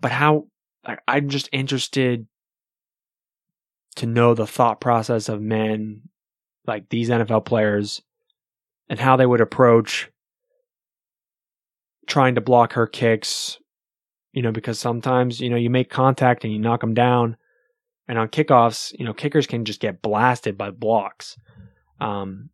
But 0.00 0.10
how, 0.10 0.48
I'm 1.06 1.28
just 1.28 1.48
interested 1.52 2.26
to 3.96 4.06
know 4.06 4.34
the 4.34 4.46
thought 4.48 4.80
process 4.80 5.28
of 5.28 5.40
men 5.40 6.02
like 6.66 6.88
these 6.88 7.08
NFL 7.08 7.44
players 7.44 8.02
and 8.88 8.98
how 8.98 9.16
they 9.16 9.26
would 9.26 9.40
approach 9.40 10.10
trying 12.08 12.34
to 12.34 12.40
block 12.40 12.72
her 12.72 12.88
kicks, 12.88 13.58
you 14.32 14.42
know, 14.42 14.50
because 14.50 14.80
sometimes, 14.80 15.40
you 15.40 15.50
know, 15.50 15.56
you 15.56 15.70
make 15.70 15.88
contact 15.88 16.42
and 16.42 16.52
you 16.52 16.58
knock 16.58 16.80
them 16.80 16.94
down 16.94 17.36
and 18.08 18.18
on 18.18 18.28
kickoffs, 18.28 18.92
you 18.98 19.04
know, 19.04 19.12
kickers 19.12 19.46
can 19.46 19.64
just 19.64 19.80
get 19.80 20.02
blasted 20.02 20.58
by 20.58 20.70
blocks. 20.70 21.36
Um, 22.00 22.50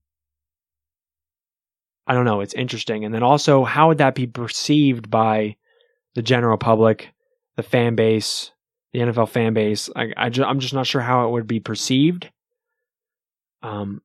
I 2.07 2.15
don't 2.15 2.25
know. 2.25 2.41
It's 2.41 2.55
interesting. 2.55 3.05
And 3.05 3.15
then 3.15 3.23
also, 3.23 3.65
how 3.65 3.89
would 3.89 3.99
that 3.99 4.15
be 4.15 4.27
perceived 4.27 5.11
by 5.11 5.57
the 6.15 6.23
general 6.23 6.57
public, 6.57 7.09
the 7.57 7.63
fan 7.63 7.97
base, 7.97 8.51
the 8.93 9.01
NFL 9.01 9.29
fan 9.29 9.53
base? 9.53 9.91
I, 9.95 10.13
I 10.17 10.31
I'm 10.45 10.61
just 10.61 10.75
not 10.75 10.87
sure 10.87 11.01
how 11.01 11.27
it 11.27 11.33
would 11.33 11.47
be 11.47 11.61
perceived. 11.61 12.31
Um, 13.63 14.01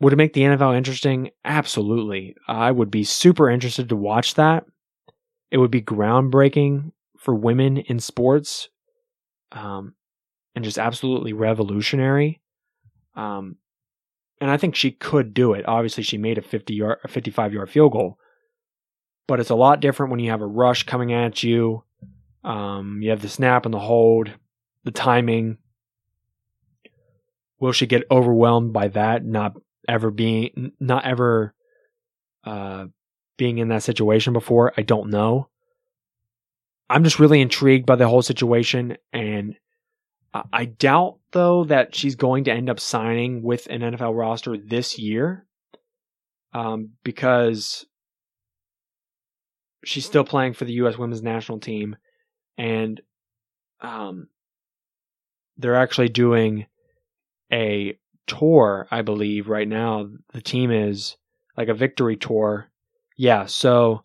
would 0.00 0.12
it 0.12 0.16
make 0.16 0.34
the 0.34 0.42
NFL 0.42 0.76
interesting? 0.76 1.30
Absolutely. 1.44 2.36
I 2.46 2.70
would 2.70 2.90
be 2.90 3.04
super 3.04 3.50
interested 3.50 3.88
to 3.88 3.96
watch 3.96 4.34
that. 4.34 4.64
It 5.50 5.58
would 5.58 5.70
be 5.70 5.82
groundbreaking 5.82 6.92
for 7.18 7.34
women 7.34 7.78
in 7.78 7.98
sports. 7.98 8.68
Um, 9.52 9.94
and 10.56 10.64
just 10.64 10.78
absolutely 10.78 11.34
revolutionary. 11.34 12.40
Um, 13.14 13.56
and 14.40 14.50
I 14.50 14.56
think 14.56 14.74
she 14.74 14.90
could 14.90 15.34
do 15.34 15.52
it. 15.52 15.68
Obviously, 15.68 16.02
she 16.02 16.16
made 16.16 16.38
a 16.38 16.42
50 16.42 16.74
yard, 16.74 16.98
a 17.04 17.08
55 17.08 17.52
yard 17.52 17.70
field 17.70 17.92
goal, 17.92 18.18
but 19.28 19.38
it's 19.38 19.50
a 19.50 19.54
lot 19.54 19.80
different 19.80 20.10
when 20.10 20.20
you 20.20 20.30
have 20.30 20.40
a 20.40 20.46
rush 20.46 20.84
coming 20.84 21.12
at 21.12 21.42
you. 21.42 21.84
Um, 22.42 23.00
you 23.02 23.10
have 23.10 23.22
the 23.22 23.28
snap 23.28 23.66
and 23.66 23.74
the 23.74 23.78
hold, 23.78 24.30
the 24.84 24.90
timing. 24.90 25.58
Will 27.60 27.72
she 27.72 27.86
get 27.86 28.04
overwhelmed 28.10 28.72
by 28.72 28.88
that? 28.88 29.24
Not 29.24 29.56
ever 29.88 30.10
being, 30.10 30.72
not 30.80 31.04
ever, 31.04 31.54
uh, 32.44 32.86
being 33.36 33.58
in 33.58 33.68
that 33.68 33.82
situation 33.82 34.32
before. 34.32 34.72
I 34.76 34.82
don't 34.82 35.10
know. 35.10 35.48
I'm 36.88 37.04
just 37.04 37.18
really 37.18 37.40
intrigued 37.40 37.84
by 37.84 37.96
the 37.96 38.08
whole 38.08 38.22
situation 38.22 38.96
and 39.12 39.56
I 40.52 40.66
doubt 40.66 41.18
though 41.32 41.64
that 41.64 41.94
she's 41.94 42.16
going 42.16 42.44
to 42.44 42.52
end 42.52 42.70
up 42.70 42.80
signing 42.80 43.42
with 43.42 43.66
an 43.66 43.80
NFL 43.80 44.16
roster 44.16 44.56
this 44.56 44.98
year, 44.98 45.46
um, 46.52 46.90
because 47.04 47.86
she's 49.84 50.06
still 50.06 50.24
playing 50.24 50.54
for 50.54 50.64
the 50.64 50.72
U.S. 50.74 50.98
Women's 50.98 51.22
National 51.22 51.60
Team, 51.60 51.96
and 52.56 53.00
um, 53.80 54.28
they're 55.56 55.76
actually 55.76 56.08
doing 56.08 56.66
a 57.52 57.98
tour, 58.26 58.88
I 58.90 59.02
believe, 59.02 59.48
right 59.48 59.68
now. 59.68 60.08
The 60.32 60.40
team 60.40 60.70
is 60.70 61.16
like 61.56 61.68
a 61.68 61.74
victory 61.74 62.16
tour. 62.16 62.70
Yeah, 63.16 63.46
so 63.46 64.02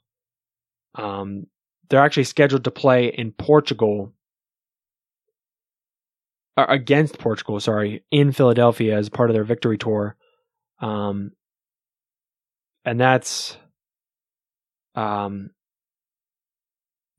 um, 0.96 1.48
they're 1.90 2.04
actually 2.04 2.24
scheduled 2.24 2.64
to 2.64 2.72
play 2.72 3.08
in 3.08 3.32
Portugal 3.32 4.14
against 6.58 7.20
Portugal, 7.20 7.60
sorry, 7.60 8.04
in 8.12 8.32
Philadelphia 8.32 8.98
as 8.98 9.10
part 9.10 9.30
of 9.30 9.34
their 9.34 9.44
victory 9.44 9.78
tour. 9.78 10.16
Um, 10.82 11.32
and 12.84 13.00
that's 13.00 13.58
um, 14.96 15.52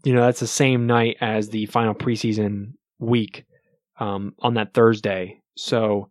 you 0.05 0.12
know, 0.12 0.23
that's 0.23 0.40
the 0.40 0.47
same 0.47 0.87
night 0.87 1.16
as 1.21 1.49
the 1.49 1.66
final 1.66 1.95
preseason 1.95 2.73
week 2.99 3.45
um, 3.99 4.35
on 4.40 4.55
that 4.55 4.75
Thursday. 4.75 5.40
So 5.57 6.11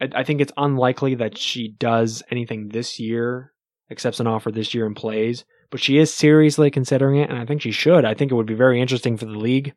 I, 0.00 0.08
I 0.14 0.24
think 0.24 0.40
it's 0.40 0.52
unlikely 0.56 1.16
that 1.16 1.38
she 1.38 1.68
does 1.68 2.22
anything 2.30 2.68
this 2.68 3.00
year, 3.00 3.52
accepts 3.90 4.20
an 4.20 4.26
offer 4.26 4.50
this 4.50 4.74
year 4.74 4.86
and 4.86 4.96
plays. 4.96 5.44
But 5.70 5.80
she 5.80 5.98
is 5.98 6.12
seriously 6.12 6.70
considering 6.70 7.20
it, 7.20 7.30
and 7.30 7.38
I 7.38 7.46
think 7.46 7.62
she 7.62 7.70
should. 7.70 8.04
I 8.04 8.14
think 8.14 8.32
it 8.32 8.34
would 8.34 8.46
be 8.46 8.54
very 8.54 8.80
interesting 8.80 9.16
for 9.16 9.26
the 9.26 9.38
league. 9.38 9.72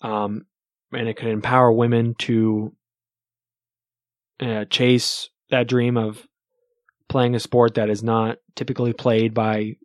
Um, 0.00 0.46
and 0.92 1.08
it 1.08 1.16
could 1.16 1.28
empower 1.28 1.72
women 1.72 2.14
to 2.20 2.74
uh, 4.40 4.64
chase 4.66 5.28
that 5.50 5.68
dream 5.68 5.96
of 5.96 6.26
playing 7.08 7.34
a 7.34 7.40
sport 7.40 7.74
that 7.74 7.90
is 7.90 8.02
not 8.02 8.38
typically 8.54 8.92
played 8.92 9.34
by 9.34 9.76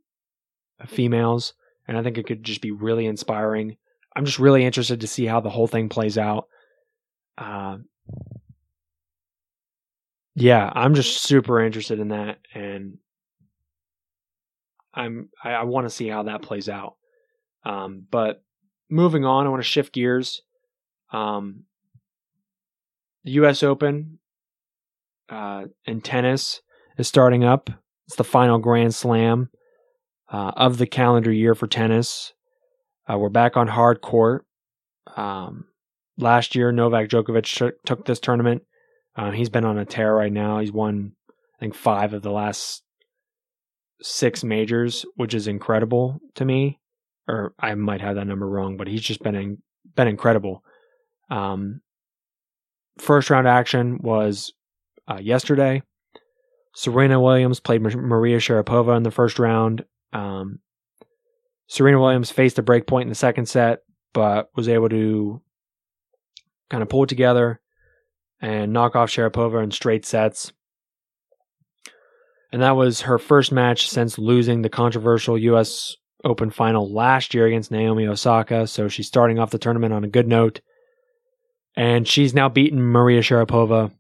females. 0.85 1.53
And 1.87 1.97
I 1.97 2.03
think 2.03 2.17
it 2.17 2.27
could 2.27 2.43
just 2.43 2.61
be 2.61 2.71
really 2.71 3.05
inspiring. 3.05 3.77
I'm 4.15 4.25
just 4.25 4.39
really 4.39 4.63
interested 4.63 5.01
to 5.01 5.07
see 5.07 5.25
how 5.25 5.39
the 5.39 5.49
whole 5.49 5.67
thing 5.67 5.89
plays 5.89 6.17
out. 6.17 6.47
Uh, 7.37 7.77
yeah, 10.35 10.71
I'm 10.73 10.95
just 10.95 11.21
super 11.21 11.63
interested 11.63 11.99
in 11.99 12.09
that, 12.09 12.39
and 12.53 12.97
I'm 14.93 15.29
I, 15.43 15.51
I 15.51 15.63
want 15.63 15.85
to 15.85 15.93
see 15.93 16.07
how 16.07 16.23
that 16.23 16.41
plays 16.41 16.69
out. 16.69 16.95
Um, 17.65 18.05
but 18.09 18.43
moving 18.89 19.25
on, 19.25 19.45
I 19.45 19.49
want 19.49 19.61
to 19.61 19.67
shift 19.67 19.93
gears. 19.93 20.41
Um, 21.13 21.63
the 23.23 23.31
U.S. 23.31 23.63
Open 23.63 24.19
uh, 25.29 25.65
in 25.85 26.01
tennis 26.01 26.61
is 26.97 27.07
starting 27.07 27.43
up. 27.43 27.69
It's 28.07 28.17
the 28.17 28.23
final 28.23 28.57
Grand 28.57 28.93
Slam 28.93 29.49
uh, 30.31 30.51
of 30.57 30.77
the 30.77 30.87
calendar 30.87 31.31
year 31.31 31.55
for 31.55 31.67
tennis. 31.67 32.33
Uh, 33.09 33.17
we're 33.17 33.29
back 33.29 33.55
on 33.55 33.67
hard 33.67 34.01
court. 34.01 34.45
Um, 35.15 35.65
last 36.17 36.55
year, 36.55 36.71
Novak 36.71 37.09
Djokovic 37.09 37.73
took 37.85 38.05
this 38.05 38.19
tournament. 38.19 38.63
Uh, 39.15 39.31
he's 39.31 39.49
been 39.49 39.65
on 39.65 39.77
a 39.77 39.85
tear 39.85 40.13
right 40.13 40.31
now. 40.31 40.59
He's 40.59 40.71
won, 40.71 41.13
I 41.29 41.59
think, 41.59 41.75
five 41.75 42.13
of 42.13 42.23
the 42.23 42.31
last 42.31 42.83
six 44.01 44.43
majors, 44.43 45.05
which 45.15 45.33
is 45.33 45.47
incredible 45.47 46.19
to 46.35 46.45
me. 46.45 46.79
Or 47.27 47.53
I 47.59 47.73
might 47.75 48.01
have 48.01 48.15
that 48.15 48.27
number 48.27 48.47
wrong, 48.47 48.75
but 48.75 48.87
he's 48.87 49.01
just 49.01 49.21
been 49.21 49.35
in, 49.35 49.57
been 49.95 50.07
incredible. 50.07 50.63
Um, 51.33 51.81
first 52.99 53.31
round 53.31 53.47
action 53.47 53.97
was 54.01 54.53
uh, 55.09 55.19
yesterday. 55.19 55.81
Serena 56.75 57.19
Williams 57.19 57.59
played 57.59 57.81
Maria 57.81 58.37
Sharapova 58.37 58.95
in 58.95 59.03
the 59.03 59.11
first 59.11 59.39
round. 59.39 59.83
Um, 60.11 60.59
Serena 61.67 61.99
Williams 61.99 62.31
faced 62.31 62.59
a 62.59 62.63
break 62.63 62.85
point 62.85 63.03
in 63.03 63.09
the 63.09 63.15
second 63.15 63.47
set, 63.47 63.79
but 64.13 64.49
was 64.55 64.69
able 64.69 64.89
to 64.89 65.41
kind 66.69 66.83
of 66.83 66.89
pull 66.89 67.07
together 67.07 67.59
and 68.39 68.73
knock 68.73 68.95
off 68.95 69.09
Sharapova 69.09 69.63
in 69.63 69.71
straight 69.71 70.05
sets. 70.05 70.51
And 72.51 72.61
that 72.61 72.75
was 72.75 73.01
her 73.01 73.17
first 73.17 73.51
match 73.51 73.89
since 73.89 74.19
losing 74.19 74.61
the 74.61 74.69
controversial 74.69 75.37
U.S. 75.37 75.95
Open 76.23 76.51
final 76.51 76.91
last 76.91 77.33
year 77.33 77.47
against 77.47 77.71
Naomi 77.71 78.05
Osaka. 78.05 78.67
So 78.67 78.87
she's 78.87 79.07
starting 79.07 79.39
off 79.39 79.51
the 79.51 79.57
tournament 79.57 79.93
on 79.93 80.03
a 80.03 80.09
good 80.09 80.27
note. 80.27 80.61
And 81.75 82.07
she's 82.07 82.33
now 82.33 82.49
beaten 82.49 82.81
Maria 82.81 83.21
Sharapova 83.21 83.91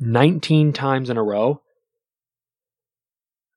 19 0.00 0.72
times 0.72 1.10
in 1.10 1.16
a 1.16 1.22
row. 1.22 1.60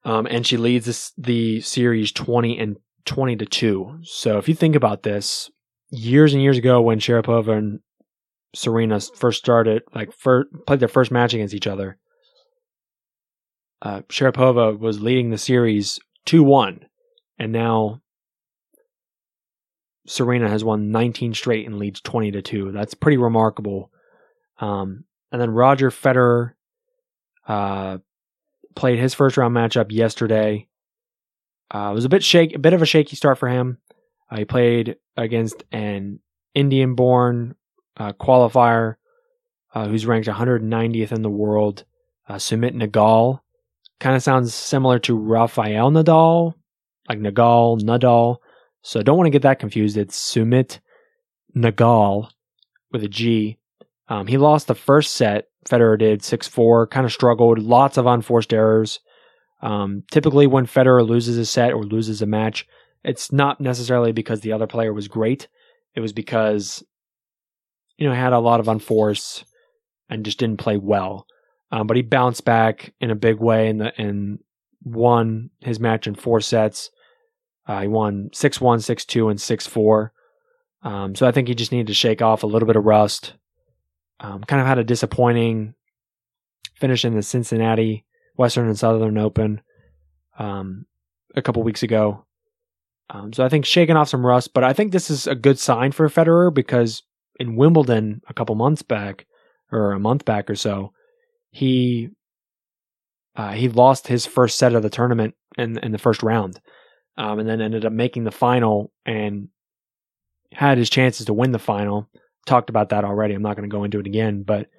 Um, 0.04 0.26
and 0.30 0.48
she 0.48 0.58
leads 0.58 0.86
this, 0.86 1.12
the 1.18 1.62
series 1.62 2.12
20 2.12 2.58
and 2.58 2.78
20 3.06 3.36
to 3.38 3.46
2. 3.46 4.00
So 4.04 4.38
if 4.38 4.48
you 4.48 4.56
think 4.56 4.76
about 4.76 5.04
this, 5.04 5.50
years 5.90 6.34
and 6.34 6.42
years 6.42 6.58
ago 6.58 6.82
when 6.82 7.00
Sharapova 7.00 7.58
and 7.58 7.80
Serena 8.56 9.00
first 9.00 9.40
started, 9.40 9.84
like 9.94 10.14
first, 10.14 10.50
played 10.66 10.80
their 10.80 10.88
first 10.88 11.12
match 11.12 11.34
against 11.34 11.54
each 11.54 11.68
other, 11.68 11.98
uh, 13.82 14.02
Sharapova 14.10 14.80
was 14.80 15.02
leading 15.02 15.30
the 15.30 15.38
series 15.38 16.00
2 16.26 16.44
1. 16.44 16.86
And 17.40 17.52
now 17.52 18.02
Serena 20.08 20.50
has 20.50 20.63
won 20.63 20.91
19 20.91 21.34
straight 21.34 21.67
and 21.67 21.78
leads 21.78 22.02
20 22.02 22.32
to 22.32 22.41
2. 22.41 22.72
That's 22.72 22.93
pretty 22.93 23.17
remarkable. 23.17 23.91
Um, 24.60 25.04
and 25.32 25.41
then 25.41 25.52
Roger 25.52 25.91
Federer 25.91 26.54
uh, 27.48 27.98
played 28.76 29.00
his 29.00 29.13
first 29.13 29.38
round 29.38 29.56
matchup 29.56 29.91
yesterday. 29.91 30.67
Uh, 31.70 31.89
it 31.91 31.93
was 31.93 32.06
a 32.06 32.10
bit 32.10 32.24
shake, 32.24 32.56
a 32.56 32.60
bit 32.60 32.74
of 32.74 32.82
a 32.82 32.86
shaky 32.86 33.17
start 33.17 33.38
for 33.38 33.50
him. 33.50 33.78
Uh, 34.32 34.38
he 34.38 34.46
played 34.46 34.96
against 35.17 35.63
an 35.72 36.20
Indian-born 36.56 37.56
uh, 37.98 38.13
qualifier 38.13 38.96
uh, 39.74 39.88
who's 39.88 40.06
ranked 40.06 40.28
190th 40.28 41.12
in 41.12 41.22
the 41.22 41.30
world, 41.30 41.84
uh, 42.30 42.36
Sumit 42.36 42.74
Nagal. 42.74 43.41
Kind 44.00 44.15
of 44.15 44.24
sounds 44.24 44.54
similar 44.54 45.00
to 45.00 45.17
Rafael 45.17 45.91
Nadal, 45.91 46.54
like 47.10 47.20
Nagal, 47.20 47.82
Nadal. 47.82 48.38
So 48.88 49.04
don't 49.04 49.17
want 49.17 49.26
to 49.26 49.32
get 49.32 49.41
that 49.41 49.60
confused. 49.60 49.97
It's 49.97 50.17
Sumit 50.17 50.80
Nagal 51.54 52.30
with 52.93 53.04
a 53.04 53.10
G. 53.10 53.58
Um, 54.08 54.28
he 54.28 54.38
lost 54.38 54.67
the 54.67 54.76
first 54.76 55.15
set. 55.15 55.50
Federer 55.69 56.00
did 56.00 56.23
6 56.23 56.47
4, 56.47 56.88
kind 56.88 57.06
of 57.06 57.12
struggled, 57.12 57.60
lots 57.60 57.97
of 57.97 58.06
unforced 58.06 58.54
errors. 58.54 59.02
Um, 59.62 60.04
typically, 60.10 60.47
when 60.47 60.67
Federer 60.67 61.06
loses 61.06 61.38
a 61.38 61.45
set 61.45 61.73
or 61.73 61.84
loses 61.84 62.21
a 62.21 62.26
match, 62.26 62.65
it's 63.04 63.30
not 63.30 63.60
necessarily 63.60 64.13
because 64.13 64.39
the 64.39 64.54
other 64.54 64.67
player 64.67 64.93
was 64.93 65.10
great. 65.10 65.50
It 65.93 66.00
was 66.00 66.13
because, 66.13 66.82
you 67.97 68.08
know, 68.08 68.15
had 68.15 68.32
a 68.32 68.39
lot 68.39 68.62
of 68.62 68.69
unforced 68.69 69.43
and 70.10 70.23
just 70.23 70.39
didn't 70.39 70.62
play 70.62 70.78
well. 70.78 71.28
Um, 71.73 71.88
but 71.88 71.97
he 71.97 72.04
bounced 72.04 72.45
back 72.45 72.93
in 73.02 73.12
a 73.12 73.15
big 73.15 73.41
way 73.41 73.67
and, 73.67 73.82
and 73.97 74.39
won 74.82 75.50
his 75.60 75.78
match 75.78 76.08
in 76.08 76.15
four 76.15 76.39
sets. 76.39 76.89
Uh, 77.68 77.82
he 77.82 77.88
won 77.88 78.30
6 78.34 78.62
1, 78.62 78.80
6 78.82 79.06
2, 79.06 79.30
and 79.30 79.42
6 79.42 79.68
4. 79.68 80.14
Um, 80.84 81.16
so 81.16 81.28
I 81.28 81.32
think 81.32 81.48
he 81.48 81.56
just 81.56 81.72
needed 81.72 81.88
to 81.88 81.94
shake 81.94 82.22
off 82.22 82.44
a 82.44 82.48
little 82.48 82.68
bit 82.68 82.76
of 82.76 82.86
rust. 82.86 83.34
Um, 84.20 84.44
kind 84.44 84.62
of 84.62 84.68
had 84.68 84.80
a 84.80 84.84
disappointing 84.84 85.74
finish 86.76 87.04
in 87.04 87.16
the 87.16 87.22
Cincinnati 87.22 88.06
Western 88.36 88.68
and 88.68 88.78
Southern 88.78 89.18
Open 89.18 89.62
um, 90.40 90.86
a 91.36 91.42
couple 91.42 91.64
weeks 91.64 91.84
ago. 91.84 92.26
Um, 93.10 93.34
so 93.34 93.44
I 93.44 93.50
think 93.50 93.66
shaking 93.66 93.96
off 93.96 94.10
some 94.10 94.26
rust, 94.26 94.54
but 94.54 94.64
I 94.64 94.74
think 94.74 94.92
this 94.92 95.10
is 95.10 95.28
a 95.28 95.36
good 95.36 95.60
sign 95.60 95.92
for 95.92 96.08
Federer 96.10 96.54
because 96.54 97.04
in 97.40 97.56
Wimbledon 97.56 98.22
a 98.28 98.34
couple 98.34 98.56
months 98.56 98.82
back, 98.82 99.26
or 99.72 99.92
a 99.92 100.00
month 100.00 100.26
back 100.26 100.50
or 100.50 100.56
so, 100.56 100.94
he 101.50 102.10
uh, 103.36 103.52
he 103.52 103.70
lost 103.70 104.08
his 104.08 104.26
first 104.26 104.58
set 104.58 104.74
of 104.74 104.84
the 104.84 104.90
tournament 104.90 105.36
in 105.58 105.78
in 105.80 105.92
the 105.92 105.98
first 105.98 106.24
round, 106.24 106.60
um, 107.18 107.40
and 107.40 107.50
then 107.50 107.62
ended 107.62 107.86
up 107.86 107.94
making 107.94 108.24
the 108.24 108.32
final 108.32 108.92
and 109.06 109.50
had 110.52 110.78
his 110.78 110.90
chances 110.90 111.26
to 111.26 111.34
win 111.34 111.52
the 111.52 111.60
final. 111.60 112.10
Talked 112.46 112.70
about 112.70 112.90
that 112.90 113.04
already. 113.04 113.34
I'm 113.34 113.42
not 113.42 113.56
going 113.56 113.70
to 113.70 113.74
go 113.74 113.84
into 113.84 114.00
it 114.00 114.08
again, 114.08 114.44
but 114.44 114.70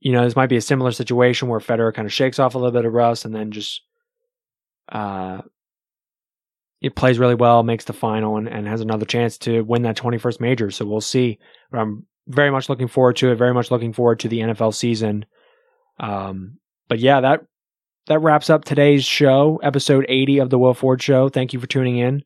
you 0.00 0.12
know, 0.12 0.24
this 0.24 0.36
might 0.36 0.48
be 0.48 0.56
a 0.56 0.62
similar 0.62 0.90
situation 0.90 1.48
where 1.48 1.60
Federer 1.60 1.94
kind 1.94 2.06
of 2.06 2.12
shakes 2.12 2.38
off 2.38 2.54
a 2.54 2.58
little 2.58 2.72
bit 2.72 2.84
of 2.84 2.92
rust 2.92 3.24
and 3.24 3.34
then 3.34 3.52
just 3.52 3.82
uh, 4.90 5.40
it 6.80 6.96
plays 6.96 7.18
really 7.18 7.36
well, 7.36 7.62
makes 7.62 7.84
the 7.84 7.92
final, 7.92 8.36
and, 8.36 8.48
and 8.48 8.66
has 8.66 8.80
another 8.80 9.06
chance 9.06 9.38
to 9.38 9.62
win 9.62 9.82
that 9.82 9.96
21st 9.96 10.40
major. 10.40 10.70
So 10.72 10.84
we'll 10.84 11.00
see. 11.00 11.38
But 11.70 11.78
I'm 11.78 12.06
very 12.26 12.50
much 12.50 12.68
looking 12.68 12.88
forward 12.88 13.16
to 13.16 13.30
it. 13.30 13.36
Very 13.36 13.54
much 13.54 13.70
looking 13.70 13.92
forward 13.92 14.18
to 14.20 14.28
the 14.28 14.40
NFL 14.40 14.74
season. 14.74 15.24
Um, 16.00 16.58
but 16.88 16.98
yeah, 16.98 17.20
that 17.20 17.42
that 18.06 18.20
wraps 18.20 18.50
up 18.50 18.64
today's 18.64 19.04
show, 19.04 19.60
episode 19.62 20.06
80 20.08 20.38
of 20.38 20.50
the 20.50 20.58
Will 20.58 20.74
Ford 20.74 21.02
Show. 21.02 21.28
Thank 21.28 21.52
you 21.52 21.60
for 21.60 21.66
tuning 21.66 21.98
in. 21.98 22.22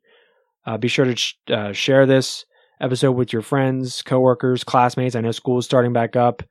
Uh, 0.64 0.78
be 0.78 0.88
sure 0.88 1.04
to 1.04 1.16
sh- 1.16 1.34
uh, 1.48 1.72
share 1.72 2.06
this 2.06 2.44
episode 2.80 3.12
with 3.12 3.32
your 3.32 3.42
friends, 3.42 4.02
coworkers, 4.02 4.64
classmates. 4.64 5.14
I 5.14 5.20
know 5.20 5.30
school 5.30 5.58
is 5.58 5.64
starting 5.64 5.92
back 5.92 6.16
up 6.16 6.42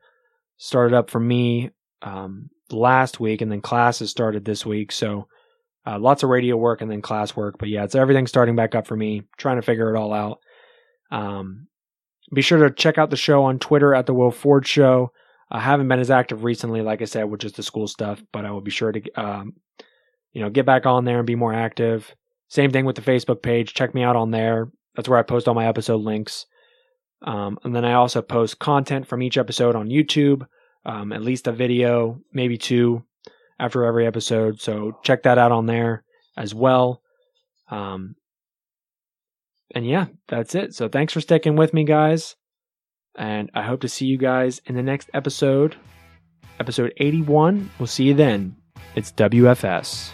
started 0.56 0.96
up 0.96 1.10
for 1.10 1.20
me 1.20 1.70
um, 2.02 2.48
last 2.70 3.20
week, 3.20 3.40
and 3.40 3.50
then 3.50 3.60
classes 3.60 4.10
started 4.10 4.44
this 4.44 4.64
week. 4.64 4.92
So 4.92 5.28
uh, 5.86 5.98
lots 5.98 6.22
of 6.22 6.30
radio 6.30 6.56
work 6.56 6.80
and 6.80 6.90
then 6.90 7.02
class 7.02 7.36
work. 7.36 7.56
But 7.58 7.68
yeah, 7.68 7.84
it's 7.84 7.94
everything 7.94 8.26
starting 8.26 8.56
back 8.56 8.74
up 8.74 8.86
for 8.86 8.96
me, 8.96 9.22
trying 9.36 9.56
to 9.56 9.62
figure 9.62 9.94
it 9.94 9.98
all 9.98 10.12
out. 10.12 10.38
Um, 11.10 11.68
be 12.34 12.42
sure 12.42 12.58
to 12.58 12.74
check 12.74 12.98
out 12.98 13.10
the 13.10 13.16
show 13.16 13.44
on 13.44 13.58
Twitter 13.58 13.94
at 13.94 14.06
the 14.06 14.14
Will 14.14 14.32
Ford 14.32 14.66
Show. 14.66 15.12
I 15.50 15.60
haven't 15.60 15.88
been 15.88 16.00
as 16.00 16.10
active 16.10 16.44
recently, 16.44 16.82
like 16.82 17.02
I 17.02 17.04
said, 17.04 17.24
with 17.24 17.40
just 17.40 17.56
the 17.56 17.62
school 17.62 17.86
stuff, 17.86 18.22
but 18.32 18.44
I 18.44 18.50
will 18.50 18.60
be 18.60 18.70
sure 18.70 18.90
to, 18.90 19.12
um, 19.12 19.54
you 20.32 20.42
know, 20.42 20.50
get 20.50 20.66
back 20.66 20.86
on 20.86 21.04
there 21.04 21.18
and 21.18 21.26
be 21.26 21.36
more 21.36 21.54
active. 21.54 22.14
Same 22.48 22.70
thing 22.70 22.84
with 22.84 22.96
the 22.96 23.02
Facebook 23.02 23.42
page. 23.42 23.74
Check 23.74 23.94
me 23.94 24.02
out 24.02 24.16
on 24.16 24.30
there. 24.30 24.70
That's 24.94 25.08
where 25.08 25.18
I 25.18 25.22
post 25.22 25.46
all 25.46 25.54
my 25.54 25.66
episode 25.66 26.00
links. 26.00 26.46
Um, 27.22 27.58
and 27.64 27.74
then 27.74 27.84
I 27.84 27.94
also 27.94 28.22
post 28.22 28.58
content 28.58 29.06
from 29.06 29.22
each 29.22 29.38
episode 29.38 29.76
on 29.76 29.88
YouTube, 29.88 30.46
um, 30.84 31.12
at 31.12 31.22
least 31.22 31.46
a 31.46 31.52
video, 31.52 32.20
maybe 32.32 32.58
two, 32.58 33.04
after 33.58 33.84
every 33.84 34.06
episode. 34.06 34.60
So 34.60 34.98
check 35.02 35.22
that 35.22 35.38
out 35.38 35.52
on 35.52 35.66
there 35.66 36.04
as 36.36 36.54
well. 36.54 37.02
Um, 37.70 38.16
and 39.74 39.86
yeah, 39.86 40.06
that's 40.28 40.54
it. 40.54 40.74
So 40.74 40.88
thanks 40.88 41.12
for 41.12 41.20
sticking 41.20 41.56
with 41.56 41.72
me, 41.72 41.84
guys. 41.84 42.36
And 43.16 43.50
I 43.54 43.62
hope 43.62 43.80
to 43.80 43.88
see 43.88 44.06
you 44.06 44.18
guys 44.18 44.60
in 44.66 44.74
the 44.74 44.82
next 44.82 45.10
episode, 45.14 45.76
episode 46.60 46.92
81. 46.98 47.70
We'll 47.78 47.86
see 47.86 48.04
you 48.04 48.14
then. 48.14 48.56
It's 48.94 49.12
WFS. 49.12 50.10